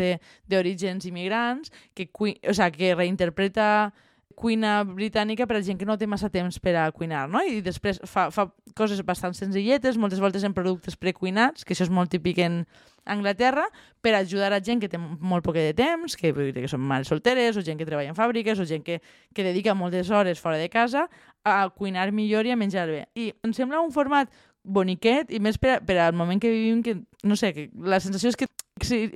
d'orígens 0.47 1.05
immigrants, 1.05 1.71
que, 1.93 2.09
o 2.47 2.53
sea, 2.53 2.71
que 2.71 2.95
reinterpreta 2.95 3.93
cuina 4.35 4.83
britànica 4.83 5.47
per 5.47 5.57
a 5.57 5.61
gent 5.63 5.79
que 5.79 5.85
no 5.87 5.95
té 5.97 6.07
massa 6.07 6.29
temps 6.29 6.59
per 6.59 6.75
a 6.77 6.89
cuinar, 6.91 7.25
no? 7.31 7.39
I 7.41 7.61
després 7.63 8.01
fa, 8.03 8.27
fa 8.35 8.49
coses 8.75 8.99
bastant 9.07 9.33
senzilletes, 9.33 9.97
moltes 9.97 10.19
voltes 10.19 10.43
en 10.43 10.53
productes 10.53 10.97
precuinats, 10.99 11.63
que 11.65 11.73
això 11.73 11.87
és 11.87 11.93
molt 11.93 12.11
típic 12.11 12.41
en 12.43 12.65
Anglaterra, 13.05 13.67
per 14.01 14.15
ajudar 14.17 14.51
a 14.53 14.59
gent 14.65 14.81
que 14.81 14.89
té 14.89 14.97
molt 14.97 15.45
poc 15.45 15.55
de 15.59 15.73
temps, 15.77 16.15
que, 16.17 16.31
que 16.33 16.67
són 16.67 16.81
mares 16.81 17.07
solteres, 17.11 17.55
o 17.57 17.61
gent 17.65 17.77
que 17.77 17.85
treballa 17.85 18.09
en 18.11 18.17
fàbriques, 18.17 18.59
o 18.59 18.65
gent 18.65 18.83
que, 18.83 18.99
que 19.33 19.45
dedica 19.45 19.75
moltes 19.77 20.09
hores 20.09 20.41
fora 20.41 20.57
de 20.57 20.69
casa 20.73 21.07
a 21.45 21.69
cuinar 21.69 22.11
millor 22.11 22.45
i 22.49 22.51
a 22.51 22.57
menjar 22.57 22.87
bé. 22.89 23.05
I 23.15 23.31
em 23.45 23.53
sembla 23.53 23.79
un 23.85 23.93
format 23.93 24.33
boniquet 24.65 25.29
i 25.29 25.37
més 25.39 25.59
per, 25.61 25.75
a- 25.77 25.81
per 25.85 25.99
al 26.01 26.15
moment 26.17 26.41
que 26.41 26.49
vivim 26.49 26.81
que, 26.81 26.95
no 27.23 27.35
sé, 27.37 27.53
que 27.53 27.67
la 27.77 27.99
sensació 28.01 28.31
és 28.33 28.39
que, 28.39 28.47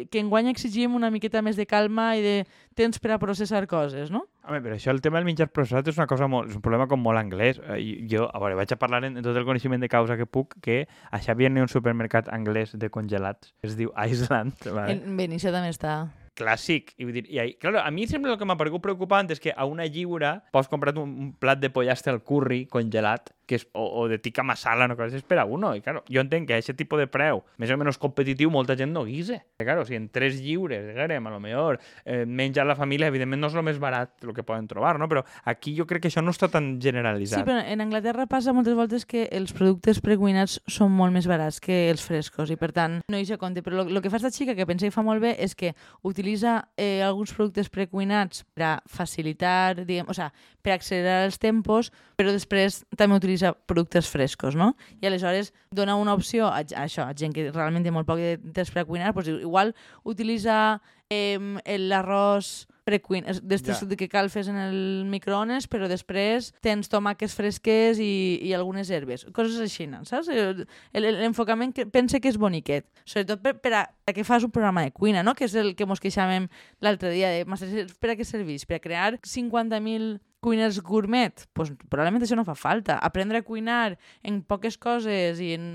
que 0.05 0.21
enguany 0.21 0.51
exigim 0.53 0.93
una 0.95 1.09
miqueta 1.09 1.41
més 1.41 1.57
de 1.57 1.65
calma 1.65 2.11
i 2.15 2.21
de 2.21 2.35
temps 2.77 3.01
per 3.01 3.15
a 3.15 3.17
processar 3.19 3.65
coses, 3.67 4.11
no? 4.13 4.27
Home, 4.49 4.63
però 4.65 4.73
això, 4.73 4.89
el 4.89 5.01
tema 5.05 5.19
del 5.19 5.27
menjar 5.27 5.45
processat 5.53 5.87
és 5.91 5.97
una 5.99 6.07
cosa 6.09 6.25
molt, 6.27 6.49
és 6.49 6.57
un 6.57 6.63
problema 6.65 6.87
com 6.89 7.01
molt 7.05 7.21
anglès. 7.21 7.59
Eh, 7.69 7.79
i 7.85 7.89
Jo, 8.09 8.25
a 8.33 8.39
veure, 8.41 8.55
vaig 8.57 8.71
a 8.73 8.79
parlar 8.81 9.03
en, 9.05 9.19
en 9.19 9.25
tot 9.25 9.37
el 9.37 9.45
coneixement 9.45 9.81
de 9.83 9.89
causa 9.91 10.17
que 10.17 10.25
puc, 10.25 10.55
que 10.65 10.79
a 11.11 11.19
Xavier 11.21 11.51
n'hi 11.53 11.61
ha 11.61 11.67
un 11.67 11.69
supermercat 11.69 12.31
anglès 12.33 12.73
de 12.73 12.89
congelats, 12.89 13.53
es 13.61 13.77
diu 13.77 13.93
Iceland. 13.93 14.57
Vale? 14.77 14.97
En 14.97 15.19
Benicia 15.19 15.53
també 15.53 15.69
està. 15.75 15.99
clàssic. 16.39 16.93
I, 16.97 17.03
vull 17.03 17.17
dir, 17.19 17.25
i 17.29 17.53
claro, 17.59 17.81
a 17.83 17.91
mi 17.91 18.07
sempre 18.07 18.31
el 18.31 18.37
que 18.39 18.47
m'ha 18.47 18.55
paregut 18.57 18.81
preocupant 18.81 19.27
és 19.29 19.41
que 19.43 19.51
a 19.51 19.65
una 19.67 19.85
lliura 19.85 20.37
pots 20.55 20.69
comprar 20.71 20.95
un, 20.97 21.11
un 21.11 21.33
plat 21.35 21.59
de 21.59 21.69
pollastre 21.69 22.13
al 22.15 22.21
curri 22.23 22.63
congelat 22.71 23.33
que 23.49 23.57
és, 23.57 23.65
o, 23.73 23.85
o 24.03 24.05
de 24.11 24.19
tikka 24.21 24.45
masala, 24.45 24.87
no 24.87 24.97
coses, 24.99 25.19
és 25.19 25.25
per 25.25 25.39
a 25.41 25.45
uno. 25.49 25.73
I, 25.75 25.81
claro, 25.85 26.03
jo 26.09 26.21
entenc 26.21 26.47
que 26.49 26.55
a 26.55 26.61
aquest 26.61 26.77
tipus 26.77 27.01
de 27.01 27.07
preu, 27.09 27.41
més 27.57 27.71
o 27.73 27.77
menys 27.79 27.97
competitiu, 28.01 28.51
molta 28.53 28.77
gent 28.77 28.93
no 28.93 29.05
guise. 29.07 29.39
I, 29.57 29.65
claro, 29.65 29.85
si 29.87 29.97
en 29.97 30.07
tres 30.13 30.37
lliures, 30.43 30.85
diguem, 30.91 31.25
a 31.25 31.33
lo 31.33 31.39
millor, 31.41 31.79
eh, 32.05 32.25
menjar 32.25 32.67
la 32.69 32.77
família, 32.77 33.09
evidentment 33.09 33.41
no 33.41 33.49
és 33.49 33.57
el 33.57 33.65
més 33.65 33.79
barat 33.81 34.13
el 34.25 34.35
que 34.37 34.45
poden 34.45 34.67
trobar, 34.69 34.97
no? 35.01 35.09
Però 35.09 35.23
aquí 35.49 35.73
jo 35.77 35.87
crec 35.89 36.05
que 36.05 36.11
això 36.11 36.21
no 36.23 36.33
està 36.35 36.51
tan 36.51 36.75
generalitzat. 36.81 37.41
Sí, 37.41 37.47
però 37.47 37.63
en 37.65 37.81
Anglaterra 37.81 38.27
passa 38.29 38.53
moltes 38.53 38.77
voltes 38.77 39.07
que 39.09 39.25
els 39.33 39.53
productes 39.55 40.01
precuinats 40.05 40.59
són 40.69 40.93
molt 40.93 41.15
més 41.15 41.27
barats 41.29 41.59
que 41.63 41.87
els 41.89 42.03
frescos 42.05 42.53
i 42.53 42.59
per 42.59 42.71
tant 42.75 42.99
no 43.09 43.17
hi 43.17 43.25
se 43.25 43.39
compte. 43.41 43.63
Però 43.65 43.85
el 43.87 44.01
que 44.03 44.11
fa 44.11 44.19
esta 44.21 44.33
xica, 44.33 44.55
que 44.55 44.67
pensa 44.69 44.85
que 44.85 44.95
fa 44.95 45.05
molt 45.05 45.23
bé, 45.23 45.33
és 45.41 45.55
que 45.57 45.73
utilitza 46.05 46.59
eh, 46.77 47.01
alguns 47.05 47.33
productes 47.33 47.71
precuinats 47.73 48.45
per 48.53 48.67
a 48.69 48.75
facilitar, 48.89 49.79
diguem, 49.81 50.09
o 50.09 50.15
sea, 50.15 50.29
per 50.61 50.75
accelerar 50.75 51.23
els 51.27 51.39
tempos, 51.39 51.93
però 52.19 52.33
després 52.35 52.81
també 52.99 53.15
utilitza 53.15 53.38
productes 53.69 54.09
frescos, 54.09 54.55
no? 54.55 54.75
I 55.01 55.09
aleshores 55.09 55.53
dona 55.71 55.95
una 55.95 56.13
opció 56.13 56.47
a, 56.47 56.61
a 56.63 56.85
això, 56.85 57.07
a 57.07 57.15
gent 57.17 57.35
que 57.35 57.49
realment 57.51 57.85
té 57.85 57.93
molt 57.93 58.07
poc 58.09 58.21
de 58.21 58.37
temps 58.55 58.71
per 58.73 58.83
a 58.83 58.87
cuinar, 58.89 59.13
doncs 59.13 59.29
igual 59.39 59.75
utilitza 60.07 60.79
eh, 61.09 61.39
l'arròs 61.79 62.67
precuin, 62.89 63.25
d'estes 63.43 63.81
Ja. 63.81 63.87
que 63.97 64.07
cal 64.09 64.29
fes 64.29 64.47
en 64.47 64.57
el 64.57 65.05
microones, 65.05 65.67
però 65.69 65.87
després 65.87 66.53
tens 66.61 66.89
tomàquets 66.89 67.35
fresques 67.37 67.99
i, 68.01 68.39
i 68.41 68.53
algunes 68.57 68.89
herbes, 68.89 69.25
coses 69.33 69.59
així, 69.61 69.85
no? 69.87 70.01
saps? 70.05 70.29
L'enfocament 70.93 71.73
que 71.75 71.85
pense 71.85 72.19
que 72.19 72.31
és 72.31 72.39
boniquet, 72.41 72.87
sobretot 73.05 73.43
per, 73.43 73.55
per, 73.61 73.73
a, 73.73 73.83
per 74.05 74.13
a 74.13 74.17
que 74.17 74.25
fas 74.25 74.43
un 74.43 74.51
programa 74.51 74.85
de 74.87 74.91
cuina, 74.91 75.21
no? 75.23 75.35
que 75.35 75.45
és 75.45 75.53
el 75.59 75.75
que 75.75 75.85
mos 75.85 76.01
queixàvem 76.01 76.49
l'altre 76.81 77.13
dia, 77.13 77.29
de 77.29 77.45
per 77.99 78.13
a 78.13 78.17
què 78.17 78.25
serveix? 78.25 78.65
Per 78.65 78.79
a 78.79 78.83
crear 78.83 79.19
50.000 79.21 80.17
cuiners 80.43 80.79
gourmet? 80.85 81.45
Pues, 81.53 81.71
probablement 81.89 82.23
això 82.23 82.37
no 82.39 82.47
fa 82.47 82.57
falta. 82.57 82.99
Aprendre 83.03 83.41
a 83.41 83.47
cuinar 83.47 83.97
en 84.23 84.41
poques 84.43 84.77
coses 84.77 85.41
i 85.43 85.53
en 85.57 85.71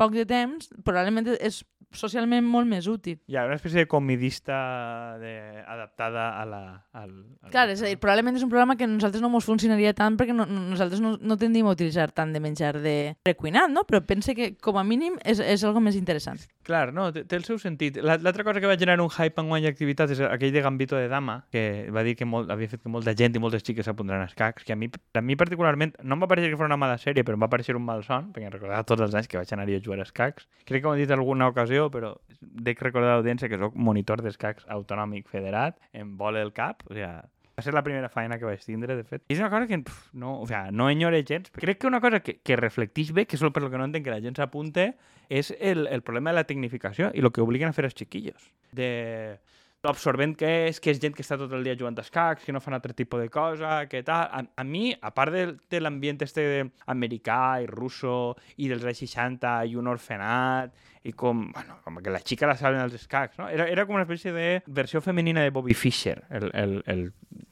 poc 0.00 0.14
de 0.16 0.26
temps, 0.28 0.70
probablement 0.84 1.28
és 1.36 1.62
socialment 1.92 2.44
molt 2.46 2.68
més 2.70 2.86
útil. 2.90 3.18
Hi 3.28 3.36
ha 3.36 3.44
una 3.48 3.56
espècie 3.58 3.82
de 3.84 3.88
comidista 3.90 5.18
de... 5.18 5.62
adaptada 5.66 6.40
a 6.40 6.44
la... 6.46 6.60
Al, 6.92 7.10
al... 7.42 7.50
Clar, 7.50 7.68
és 7.72 7.82
a 7.82 7.88
dir, 7.90 7.96
probablement 8.00 8.36
és 8.38 8.44
un 8.46 8.50
programa 8.52 8.76
que 8.78 8.84
a 8.86 8.90
nosaltres 8.90 9.22
no 9.22 9.30
ens 9.34 9.46
funcionaria 9.46 9.92
tant 9.96 10.16
perquè 10.20 10.34
no, 10.36 10.46
no- 10.46 10.68
nosaltres 10.72 11.00
no, 11.02 11.16
no 11.20 11.36
tendim 11.40 11.66
a 11.66 11.74
utilitzar 11.74 12.10
tant 12.14 12.32
de 12.34 12.40
menjar 12.42 12.76
de 12.82 12.94
precuinat, 13.26 13.70
no? 13.72 13.84
Però 13.88 14.00
pense 14.06 14.34
que, 14.38 14.52
com 14.62 14.78
a 14.78 14.84
mínim, 14.86 15.18
és, 15.24 15.40
és 15.40 15.64
algo 15.66 15.80
més 15.82 15.96
interessant. 15.98 16.40
Clar, 16.66 16.92
no, 16.94 17.08
té, 17.14 17.24
té 17.24 17.38
el 17.40 17.44
seu 17.48 17.58
sentit. 17.58 17.98
La- 18.04 18.18
L'altra 18.20 18.44
cosa 18.46 18.60
que 18.60 18.68
va 18.70 18.76
generar 18.78 19.00
un 19.02 19.10
hype 19.10 19.40
en 19.42 19.48
guany 19.50 19.66
d'activitats 19.66 20.12
és 20.14 20.20
aquell 20.26 20.52
de 20.54 20.62
Gambito 20.62 20.98
de 20.98 21.08
Dama, 21.10 21.40
que 21.50 21.88
va 21.94 22.04
dir 22.06 22.14
que 22.18 22.28
molt, 22.28 22.50
havia 22.52 22.68
fet 22.70 22.82
que 22.84 22.92
molta 22.92 23.14
gent 23.16 23.34
i 23.36 23.42
moltes 23.42 23.64
xiques 23.66 23.88
s'apuntaran 23.88 24.22
als 24.26 24.36
cacs, 24.38 24.64
que 24.66 24.74
a 24.74 24.78
mi, 24.78 24.90
a 25.14 25.22
mi 25.24 25.36
particularment 25.40 25.96
no 26.04 26.14
em 26.18 26.22
va 26.22 26.28
parecer 26.30 26.50
que 26.52 26.58
fos 26.60 26.68
una 26.68 26.78
mala 26.80 26.98
sèrie, 27.00 27.24
però 27.24 27.38
em 27.38 27.42
va 27.46 27.50
parecer 27.50 27.74
un 27.78 27.84
mal 27.86 28.04
son, 28.06 28.30
perquè 28.34 28.50
recordava 28.52 28.84
tots 28.86 29.02
els 29.08 29.14
anys 29.16 29.28
que 29.30 29.40
vaig 29.40 29.50
anar-hi 29.56 29.78
a 29.78 29.82
jugar 29.82 30.00
als 30.04 30.12
cacs. 30.12 30.46
Crec 30.68 30.84
que 30.84 30.88
ho 30.90 30.94
he 30.94 31.00
dit 31.02 31.10
alguna 31.16 31.48
ocasió, 31.50 31.79
però 31.88 32.12
dec 32.40 32.82
recordar 32.84 33.14
a 33.14 33.18
l'audiència 33.18 33.48
que 33.48 33.58
sóc 33.60 33.76
monitor 33.76 34.20
d'escacs 34.24 34.66
autonòmic 34.68 35.28
federat, 35.32 35.78
em 35.96 36.16
vola 36.20 36.42
el 36.44 36.52
cap, 36.52 36.84
o 36.88 36.92
sigui, 36.92 37.08
va 37.60 37.64
ser 37.64 37.74
la 37.74 37.82
primera 37.84 38.08
feina 38.08 38.38
que 38.40 38.48
vaig 38.48 38.62
tindre, 38.64 38.96
de 38.96 39.04
fet. 39.04 39.24
I 39.28 39.36
és 39.36 39.42
una 39.42 39.50
cosa 39.52 39.68
que 39.68 39.78
pf, 39.84 40.14
no, 40.16 40.38
o 40.40 40.46
sea, 40.48 40.70
no 40.72 40.88
enyore 40.88 41.22
gens. 41.28 41.50
Crec 41.52 41.82
que 41.82 41.86
una 41.86 42.00
cosa 42.00 42.20
que, 42.24 42.38
que 42.40 42.56
reflecteix 42.56 43.12
bé, 43.12 43.26
que 43.28 43.36
és 43.36 43.44
el 43.44 43.52
per 43.52 43.62
lo 43.64 43.70
que 43.70 43.80
no 43.80 43.88
entenc 43.88 44.06
que 44.06 44.14
la 44.14 44.22
gent 44.24 44.38
s'apunte, 44.38 44.94
és 45.28 45.52
el, 45.58 45.86
el 45.86 46.02
problema 46.02 46.32
de 46.32 46.40
la 46.40 46.48
tecnificació 46.48 47.12
i 47.14 47.20
el 47.20 47.32
que 47.32 47.44
obliguen 47.44 47.70
a 47.70 47.76
fer 47.76 47.84
els 47.86 47.96
xiquillos. 47.98 48.48
De 48.72 48.90
l'absorbent 49.84 50.34
que 50.36 50.48
és, 50.68 50.80
que 50.80 50.92
és 50.92 51.00
gent 51.00 51.14
que 51.16 51.24
està 51.24 51.38
tot 51.40 51.52
el 51.56 51.64
dia 51.64 51.76
jugant 51.78 51.96
a 51.98 52.04
escacs, 52.04 52.44
que 52.44 52.52
no 52.52 52.60
fan 52.60 52.76
altre 52.76 52.96
tipus 52.96 53.22
de 53.22 53.30
cosa, 53.32 53.86
que 53.88 54.02
tal. 54.04 54.26
A, 54.28 54.42
a 54.60 54.64
mi, 54.64 54.90
a 54.92 55.12
part 55.16 55.32
de, 55.32 55.44
de 55.72 55.80
l'ambient 55.80 56.20
este 56.26 56.46
americà 56.92 57.60
i 57.64 57.68
russo 57.70 58.34
i 58.56 58.68
dels 58.72 58.84
anys 58.84 59.04
60 59.06 59.54
i 59.70 59.76
un 59.80 59.88
orfenat 59.88 60.76
i 61.02 61.12
com, 61.16 61.46
bueno, 61.52 61.78
com 61.84 61.96
que 62.04 62.12
la 62.12 62.20
xica 62.20 62.48
la 62.48 62.56
saben 62.60 62.82
els 62.82 62.94
escacs, 62.98 63.38
no? 63.40 63.48
Era, 63.48 63.64
era 63.72 63.86
com 63.88 63.96
una 63.96 64.04
espècie 64.04 64.34
de 64.36 64.48
versió 64.66 65.00
femenina 65.00 65.40
de 65.42 65.52
Bobby 65.54 65.72
Fischer, 65.72 66.18
el, 66.28 66.50
el, 66.52 66.74
el, 66.92 67.04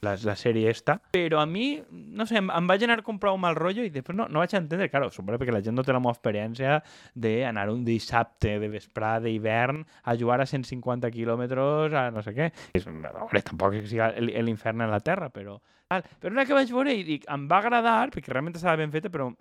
la, 0.05 0.13
la 0.27 0.35
sèrie 0.37 0.69
esta. 0.69 0.99
Però 1.15 1.39
a 1.41 1.47
mi, 1.49 1.71
no 1.89 2.27
sé, 2.29 2.37
em, 2.43 2.51
em 2.53 2.69
va 2.69 2.77
generar 2.81 3.01
com 3.05 3.17
prou 3.21 3.39
mal 3.41 3.57
rotllo 3.57 3.85
i 3.85 3.89
després 3.93 4.17
no, 4.17 4.27
no 4.29 4.43
vaig 4.43 4.53
entendre, 4.59 4.89
claro, 4.93 5.09
suposo 5.09 5.41
perquè 5.41 5.55
la 5.55 5.63
gent 5.65 5.77
no 5.79 5.85
té 5.85 5.95
la 5.95 6.01
meva 6.03 6.13
experiència 6.13 6.77
d'anar 7.17 7.65
un 7.73 7.81
dissabte 7.87 8.59
de 8.61 8.69
vesprada 8.69 9.25
d'hivern 9.25 9.81
a 10.03 10.15
jugar 10.19 10.39
a 10.43 10.49
150 10.49 11.09
quilòmetres 11.15 11.97
a 11.97 12.09
no 12.13 12.21
sé 12.25 12.35
què. 12.37 12.51
És, 12.77 12.85
veure, 12.85 13.43
tampoc 13.49 13.79
és 13.79 13.87
que 13.87 13.93
sigui 13.95 14.39
l'infern 14.45 14.85
en 14.85 14.93
la 14.93 15.01
terra, 15.01 15.33
però... 15.33 15.57
Però 15.89 16.29
una 16.29 16.43
que 16.45 16.53
vaig 16.53 16.69
veure 16.69 16.93
i 16.93 17.01
dic, 17.01 17.23
em 17.33 17.47
va 17.49 17.63
agradar, 17.63 18.11
perquè 18.13 18.29
realment 18.29 18.53
estava 18.53 18.77
ben 18.77 18.91
feta, 18.93 19.09
però 19.09 19.31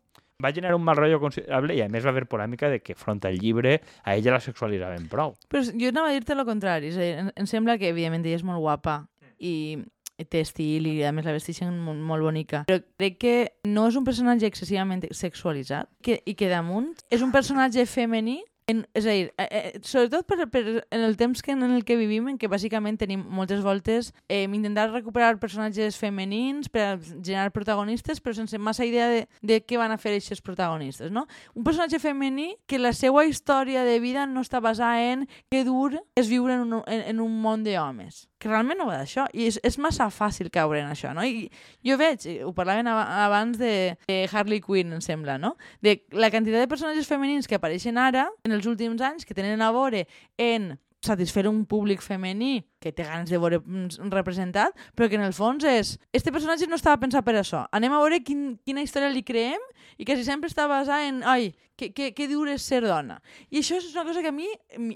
va 0.40 0.52
generar 0.52 0.76
un 0.76 0.84
mal 0.86 0.94
rotllo 0.94 1.18
considerable 1.18 1.74
i 1.74 1.80
a 1.82 1.88
més 1.90 2.04
va 2.06 2.12
haver 2.12 2.28
polèmica 2.30 2.68
de 2.70 2.78
que 2.78 2.94
front 2.94 3.24
al 3.26 3.40
llibre 3.42 3.80
a 4.04 4.14
ella 4.14 4.36
la 4.36 4.42
sexualitzaven 4.44 5.08
prou. 5.10 5.32
Però 5.50 5.64
jo 5.66 5.88
anava 5.90 6.12
a 6.12 6.14
dir-te 6.14 6.36
el 6.36 6.44
contrari. 6.46 6.92
És 6.92 6.98
a 6.98 7.02
dir, 7.02 7.14
em, 7.24 7.30
em 7.42 7.48
sembla 7.50 7.74
que, 7.80 7.90
evidentment, 7.90 8.22
ella 8.22 8.38
és 8.38 8.44
molt 8.46 8.62
guapa 8.62 9.00
i 9.42 9.54
té 10.30 10.44
estil 10.46 10.86
i, 10.86 10.92
a 11.02 11.10
més, 11.14 11.26
la 11.26 11.34
vesteixen 11.34 11.74
molt, 11.82 11.98
molt 12.06 12.22
bonica. 12.22 12.62
Però 12.70 12.78
crec 13.02 13.18
que 13.18 13.34
no 13.66 13.88
és 13.90 13.98
un 13.98 14.06
personatge 14.06 14.46
excessivament 14.46 15.02
sexualitzat 15.10 15.90
que, 16.06 16.20
i 16.22 16.36
que, 16.38 16.52
damunt, 16.52 16.92
és 17.10 17.26
un 17.26 17.34
personatge 17.34 17.82
femení 17.90 18.38
en, 18.68 18.84
és 18.94 19.06
a 19.06 19.14
dir, 19.16 19.30
eh, 19.40 19.46
eh, 19.50 19.80
sobretot 19.82 20.26
per, 20.28 20.44
per 20.52 20.62
en 20.92 21.00
el 21.06 21.16
temps 21.16 21.40
que 21.42 21.52
en 21.56 21.62
el 21.64 21.84
que 21.88 21.96
vivim, 21.96 22.28
en 22.28 22.36
què 22.38 22.50
bàsicament 22.52 22.98
tenim 23.00 23.22
moltes 23.24 23.62
voltes 23.64 24.12
eh, 24.28 24.42
intentar 24.44 24.90
recuperar 24.92 25.38
personatges 25.40 25.96
femenins 25.98 26.68
per 26.68 26.98
generar 27.00 27.50
protagonistes, 27.54 28.20
però 28.20 28.36
sense 28.36 28.58
massa 28.60 28.84
idea 28.84 29.08
de, 29.08 29.22
de 29.40 29.60
què 29.64 29.80
van 29.80 29.94
a 29.94 29.98
fer 29.98 30.12
aquests 30.18 30.44
protagonistes, 30.44 31.10
no? 31.10 31.26
Un 31.56 31.64
personatge 31.64 31.98
femení 32.02 32.54
que 32.68 32.78
la 32.78 32.92
seva 32.92 33.24
història 33.24 33.84
de 33.88 33.98
vida 34.04 34.26
no 34.28 34.44
està 34.44 34.60
basada 34.60 35.00
en 35.14 35.24
que 35.50 35.64
dur 35.64 35.96
és 36.14 36.28
viure 36.28 36.54
en 36.58 36.66
un, 36.68 36.82
en, 36.86 37.04
en 37.14 37.20
un 37.24 37.40
món 37.42 37.64
d'homes 37.64 38.26
que 38.38 38.46
realment 38.46 38.78
no 38.78 38.84
va 38.86 39.00
d'això, 39.00 39.24
i 39.34 39.48
és, 39.48 39.56
és 39.66 39.74
massa 39.82 40.06
fàcil 40.14 40.46
caure 40.54 40.78
en 40.78 40.86
això, 40.92 41.10
no? 41.10 41.24
I 41.26 41.48
jo 41.82 41.96
veig, 41.98 42.22
ho 42.46 42.52
parlaven 42.54 42.86
ab- 42.86 43.00
abans 43.24 43.56
de, 43.58 43.96
de 44.06 44.18
Harley 44.30 44.60
Quinn, 44.62 44.92
em 44.94 45.00
sembla, 45.02 45.40
no? 45.42 45.56
De 45.82 45.96
la 46.14 46.28
quantitat 46.30 46.62
de 46.62 46.68
personatges 46.70 47.08
femenins 47.10 47.48
que 47.50 47.58
apareixen 47.58 47.98
ara, 47.98 48.28
en 48.46 48.54
els 48.58 48.68
últims 48.68 49.02
anys, 49.04 49.24
que 49.24 49.36
tenen 49.36 49.62
a 49.62 49.72
veure 49.74 50.04
en 50.38 50.74
satisfer 51.04 51.46
un 51.46 51.62
públic 51.66 52.02
femení 52.02 52.64
que 52.82 52.90
té 52.92 53.06
ganes 53.06 53.30
de 53.30 53.38
veure 53.38 53.60
mm, 53.62 54.10
representat, 54.10 54.74
però 54.98 55.08
que 55.08 55.18
en 55.18 55.26
el 55.26 55.34
fons 55.36 55.64
és 55.66 55.94
este 56.12 56.32
personatge 56.34 56.66
no 56.66 56.78
estava 56.78 56.98
pensat 57.00 57.26
per 57.26 57.36
això. 57.38 57.64
Anem 57.74 57.94
a 57.94 58.00
veure 58.02 58.20
quin, 58.24 58.56
quina 58.66 58.82
història 58.82 59.12
li 59.12 59.22
creem 59.26 59.62
i 59.98 60.06
quasi 60.06 60.24
sempre 60.24 60.50
està 60.50 60.68
basada 60.70 61.06
en 61.08 61.22
ai, 61.26 61.52
que, 61.78 61.92
que, 61.94 62.10
que 62.12 62.26
dur 62.26 62.48
és 62.50 62.64
ser 62.66 62.82
dona. 62.82 63.20
I 63.54 63.60
això 63.62 63.78
és 63.78 63.86
una 63.94 64.02
cosa 64.08 64.20
que 64.24 64.32
a 64.32 64.34
mi 64.34 64.48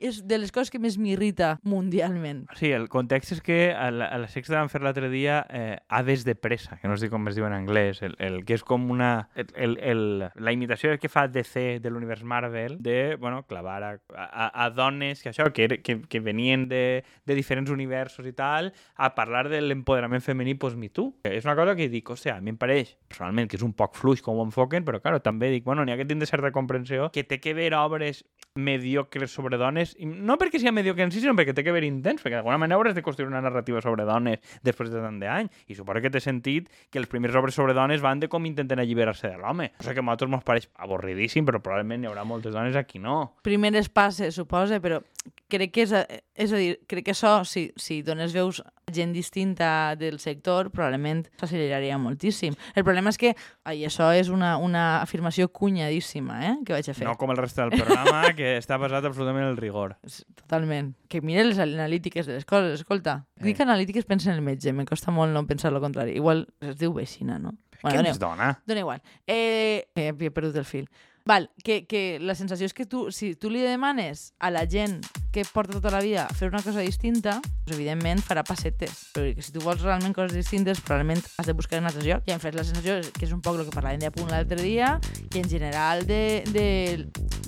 és 0.02 0.18
de 0.26 0.38
les 0.42 0.50
coses 0.52 0.72
que 0.74 0.80
més 0.82 0.98
m'irrita 0.98 1.54
mundialment. 1.62 2.42
Sí, 2.58 2.72
el 2.74 2.88
context 2.92 3.36
és 3.36 3.42
que 3.46 3.58
a 3.70 3.86
la, 3.94 4.08
a 4.10 4.18
la 4.18 4.28
Sexta 4.28 4.58
van 4.58 4.70
fer 4.72 4.82
l'altre 4.82 5.08
dia 5.12 5.44
eh, 5.48 5.78
Aves 5.94 6.26
de 6.26 6.34
pressa, 6.34 6.80
que 6.82 6.90
no 6.90 6.98
sé 6.98 7.08
com 7.12 7.30
es 7.30 7.38
diu 7.38 7.46
en 7.46 7.54
anglès, 7.54 8.02
el, 8.02 8.16
el 8.18 8.42
que 8.44 8.58
és 8.58 8.66
com 8.66 8.90
una... 8.90 9.28
El, 9.38 9.76
el, 9.78 10.02
la 10.34 10.54
imitació 10.54 10.90
que 10.98 11.10
fa 11.12 11.28
DC 11.30 11.78
de 11.82 11.92
l'univers 11.94 12.26
Marvel 12.26 12.76
de, 12.82 13.14
bueno, 13.14 13.44
clavar 13.46 13.78
a, 13.86 13.92
a, 14.18 14.50
a 14.66 14.68
dones 14.74 15.22
que 15.22 15.30
això, 15.30 15.48
que, 15.54 15.78
que, 15.86 16.00
que 16.02 16.20
venien 16.20 16.66
de, 16.68 17.04
de 17.24 17.38
diferents 17.38 17.70
universos 17.70 18.26
i 18.26 18.34
tal, 18.34 18.72
a 18.98 19.12
parlar 19.14 19.46
de 19.52 19.62
l'empoderament 19.62 20.24
femení 20.24 20.58
post-Me 20.58 20.90
Too. 20.90 21.14
Que 21.22 21.36
És 21.38 21.46
una 21.46 21.54
cosa 21.58 21.76
que 21.78 21.86
dic, 21.92 22.10
hòstia, 22.10 22.36
a 22.36 22.42
mi 22.42 22.50
em 22.50 22.58
pareix, 22.58 22.96
personalment, 23.06 23.46
que 23.46 23.60
és 23.60 23.62
un 23.62 23.72
poc 23.78 23.94
fluix 23.94 24.22
com 24.24 24.42
ho 24.42 24.46
enfoquen, 24.50 24.82
però, 24.82 24.91
claro, 25.00 25.22
també 25.24 25.48
dic, 25.52 25.64
bueno, 25.64 25.84
n'hi 25.84 25.94
ha 25.94 25.98
que 26.00 26.06
tindre 26.08 26.26
certa 26.28 26.52
comprensió 26.52 27.10
que 27.14 27.24
té 27.24 27.38
que 27.40 27.54
veure 27.56 27.78
obres 27.80 28.24
mediocres 28.54 29.32
sobre 29.32 29.56
dones, 29.56 29.94
i 29.96 30.04
no 30.04 30.36
perquè 30.36 30.60
sigui 30.60 30.74
mediocre 30.76 31.06
en 31.06 31.12
si, 31.14 31.22
sinó 31.22 31.32
perquè 31.38 31.54
té 31.56 31.64
que 31.64 31.72
haver 31.72 31.86
intents, 31.86 32.20
perquè 32.20 32.36
d'alguna 32.36 32.58
manera 32.60 32.76
hauràs 32.76 32.96
de 32.96 33.04
construir 33.04 33.30
una 33.30 33.40
narrativa 33.40 33.80
sobre 33.80 34.04
dones 34.04 34.42
després 34.66 34.92
de 34.92 35.00
tant 35.00 35.20
d'any, 35.22 35.48
i 35.72 35.76
suposo 35.78 36.02
que 36.04 36.12
té 36.12 36.20
sentit 36.20 36.68
que 36.92 37.00
les 37.00 37.08
primeres 37.08 37.36
obres 37.38 37.56
sobre 37.56 37.72
dones 37.76 38.04
van 38.04 38.20
de 38.20 38.28
com 38.28 38.44
intenten 38.44 38.82
alliberar-se 38.82 39.30
de 39.30 39.40
l'home. 39.40 39.70
Sigui 39.80 39.96
que 39.96 40.04
a 40.04 40.08
nosaltres 40.10 40.36
ens 40.36 40.44
pareix 40.44 40.68
avorridíssim, 40.84 41.48
però 41.48 41.62
probablement 41.64 42.04
hi 42.04 42.10
haurà 42.10 42.26
moltes 42.28 42.52
dones 42.52 42.76
aquí 42.76 43.00
no. 43.00 43.38
primeres 43.42 43.88
passes, 43.88 44.34
suposa, 44.36 44.80
però 44.84 45.00
crec 45.48 45.72
que 45.72 45.86
és 45.86 45.96
a, 45.96 46.04
és 46.36 46.52
a 46.52 46.60
dir, 46.60 46.76
crec 46.88 47.08
que 47.08 47.16
això, 47.16 47.40
si, 47.48 47.70
si 47.76 48.02
dones 48.04 48.36
veus 48.36 48.60
gent 48.92 49.12
distinta 49.16 49.94
del 49.98 50.18
sector, 50.20 50.70
probablement 50.70 51.24
s'acceleraria 51.40 51.98
moltíssim. 51.98 52.54
El 52.74 52.84
problema 52.84 53.10
és 53.10 53.18
que, 53.18 53.34
ai, 53.64 53.82
això 53.88 54.10
és 54.14 54.28
una, 54.32 54.56
una 54.60 55.00
afirmació 55.02 55.48
cunyadíssima, 55.48 56.38
eh?, 56.50 56.54
que 56.66 56.72
vaig 56.76 56.88
a 56.90 56.94
fer. 56.94 57.06
No 57.08 57.16
com 57.20 57.32
el 57.32 57.40
reste 57.40 57.62
del 57.64 57.72
programa, 57.74 58.22
que 58.38 58.56
està 58.60 58.78
basat 58.78 59.04
absolutament 59.08 59.46
en 59.46 59.50
el 59.54 59.60
rigor. 59.60 59.96
Totalment. 60.36 60.92
Que 61.08 61.20
mire 61.20 61.44
les 61.44 61.58
analítiques 61.58 62.26
de 62.26 62.34
les 62.38 62.44
coses, 62.44 62.80
escolta. 62.80 63.26
Eh. 63.40 63.44
Dic 63.50 63.60
analítiques, 63.60 64.04
pensa 64.04 64.30
en 64.30 64.36
el 64.36 64.42
metge, 64.42 64.72
me 64.72 64.84
costa 64.86 65.10
molt 65.10 65.32
no 65.34 65.46
pensar 65.46 65.72
el 65.72 65.80
contrari. 65.80 66.16
Igual 66.16 66.46
es 66.60 66.76
diu 66.78 66.92
vecina, 66.94 67.38
no? 67.38 67.56
Què 67.82 67.96
dona- 67.96 68.12
ens 68.12 68.20
dona? 68.22 68.52
Dona 68.66 68.80
igual. 68.84 69.02
Eh, 69.26 69.88
eh, 69.96 70.12
he 70.14 70.30
perdut 70.30 70.56
el 70.56 70.64
fil. 70.68 70.86
Val, 71.24 71.50
que, 71.62 71.84
que 71.86 72.18
la 72.20 72.34
sensació 72.34 72.66
és 72.66 72.74
que 72.74 72.86
tu, 72.86 73.10
si 73.14 73.34
tu 73.38 73.50
li 73.50 73.60
demanes 73.62 74.32
a 74.42 74.50
la 74.50 74.64
gent 74.66 75.00
que 75.32 75.44
porta 75.48 75.72
tota 75.72 75.90
la 75.90 76.02
vida 76.04 76.28
fer 76.36 76.50
una 76.52 76.60
cosa 76.62 76.84
distinta, 76.84 77.38
doncs 77.64 77.74
evidentment 77.78 78.20
farà 78.22 78.44
passetes. 78.46 79.08
Però 79.16 79.32
si 79.42 79.54
tu 79.54 79.62
vols 79.64 79.82
realment 79.82 80.14
coses 80.14 80.36
distintes, 80.36 80.82
probablement 80.84 81.24
has 81.40 81.48
de 81.48 81.56
buscar 81.56 81.80
en 81.80 81.88
altres 81.88 82.04
llocs. 82.06 82.28
I 82.28 82.36
en 82.36 82.42
fet 82.42 82.54
la 82.54 82.66
sensació 82.68 83.00
que 83.16 83.24
és 83.26 83.32
un 83.34 83.40
poc 83.42 83.58
el 83.58 83.66
que 83.66 83.74
parlàvem 83.74 84.02
de 84.04 84.12
punt 84.14 84.30
l'altre 84.30 84.60
dia 84.60 84.98
i 85.32 85.40
en 85.40 85.48
general 85.48 86.04
de, 86.06 86.42
de, 86.52 86.66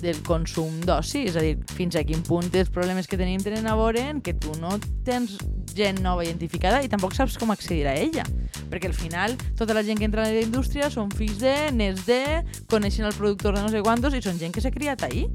del 0.01 0.21
consum 0.25 0.81
d'oci. 0.83 1.27
És 1.29 1.37
a 1.37 1.45
dir, 1.45 1.55
fins 1.77 1.95
a 1.95 2.03
quin 2.07 2.25
punt 2.25 2.49
els 2.55 2.73
problemes 2.73 3.07
que 3.07 3.19
tenim 3.21 3.43
tenen 3.43 3.69
a 3.69 3.77
veure 3.77 4.09
en 4.09 4.23
que 4.25 4.33
tu 4.33 4.57
no 4.59 4.75
tens 5.05 5.37
gent 5.75 6.01
nova 6.01 6.25
identificada 6.25 6.81
i 6.81 6.89
tampoc 6.89 7.13
saps 7.13 7.37
com 7.37 7.53
accedir 7.53 7.85
a 7.87 7.93
ella. 7.93 8.25
Perquè 8.71 8.89
al 8.89 8.97
final 8.97 9.35
tota 9.59 9.75
la 9.77 9.83
gent 9.85 9.99
que 10.01 10.07
entra 10.09 10.25
a 10.25 10.31
la 10.31 10.41
indústria 10.41 10.89
són 10.89 11.11
fills 11.13 11.37
de, 11.43 11.55
nets 11.75 12.07
de, 12.09 12.23
coneixen 12.71 13.05
el 13.05 13.13
productor 13.13 13.59
de 13.59 13.65
no 13.65 13.69
sé 13.69 13.83
quantos 13.85 14.15
i 14.15 14.23
són 14.25 14.41
gent 14.41 14.55
que 14.55 14.63
s'ha 14.63 14.73
criat 14.73 15.05
ahí. 15.05 15.27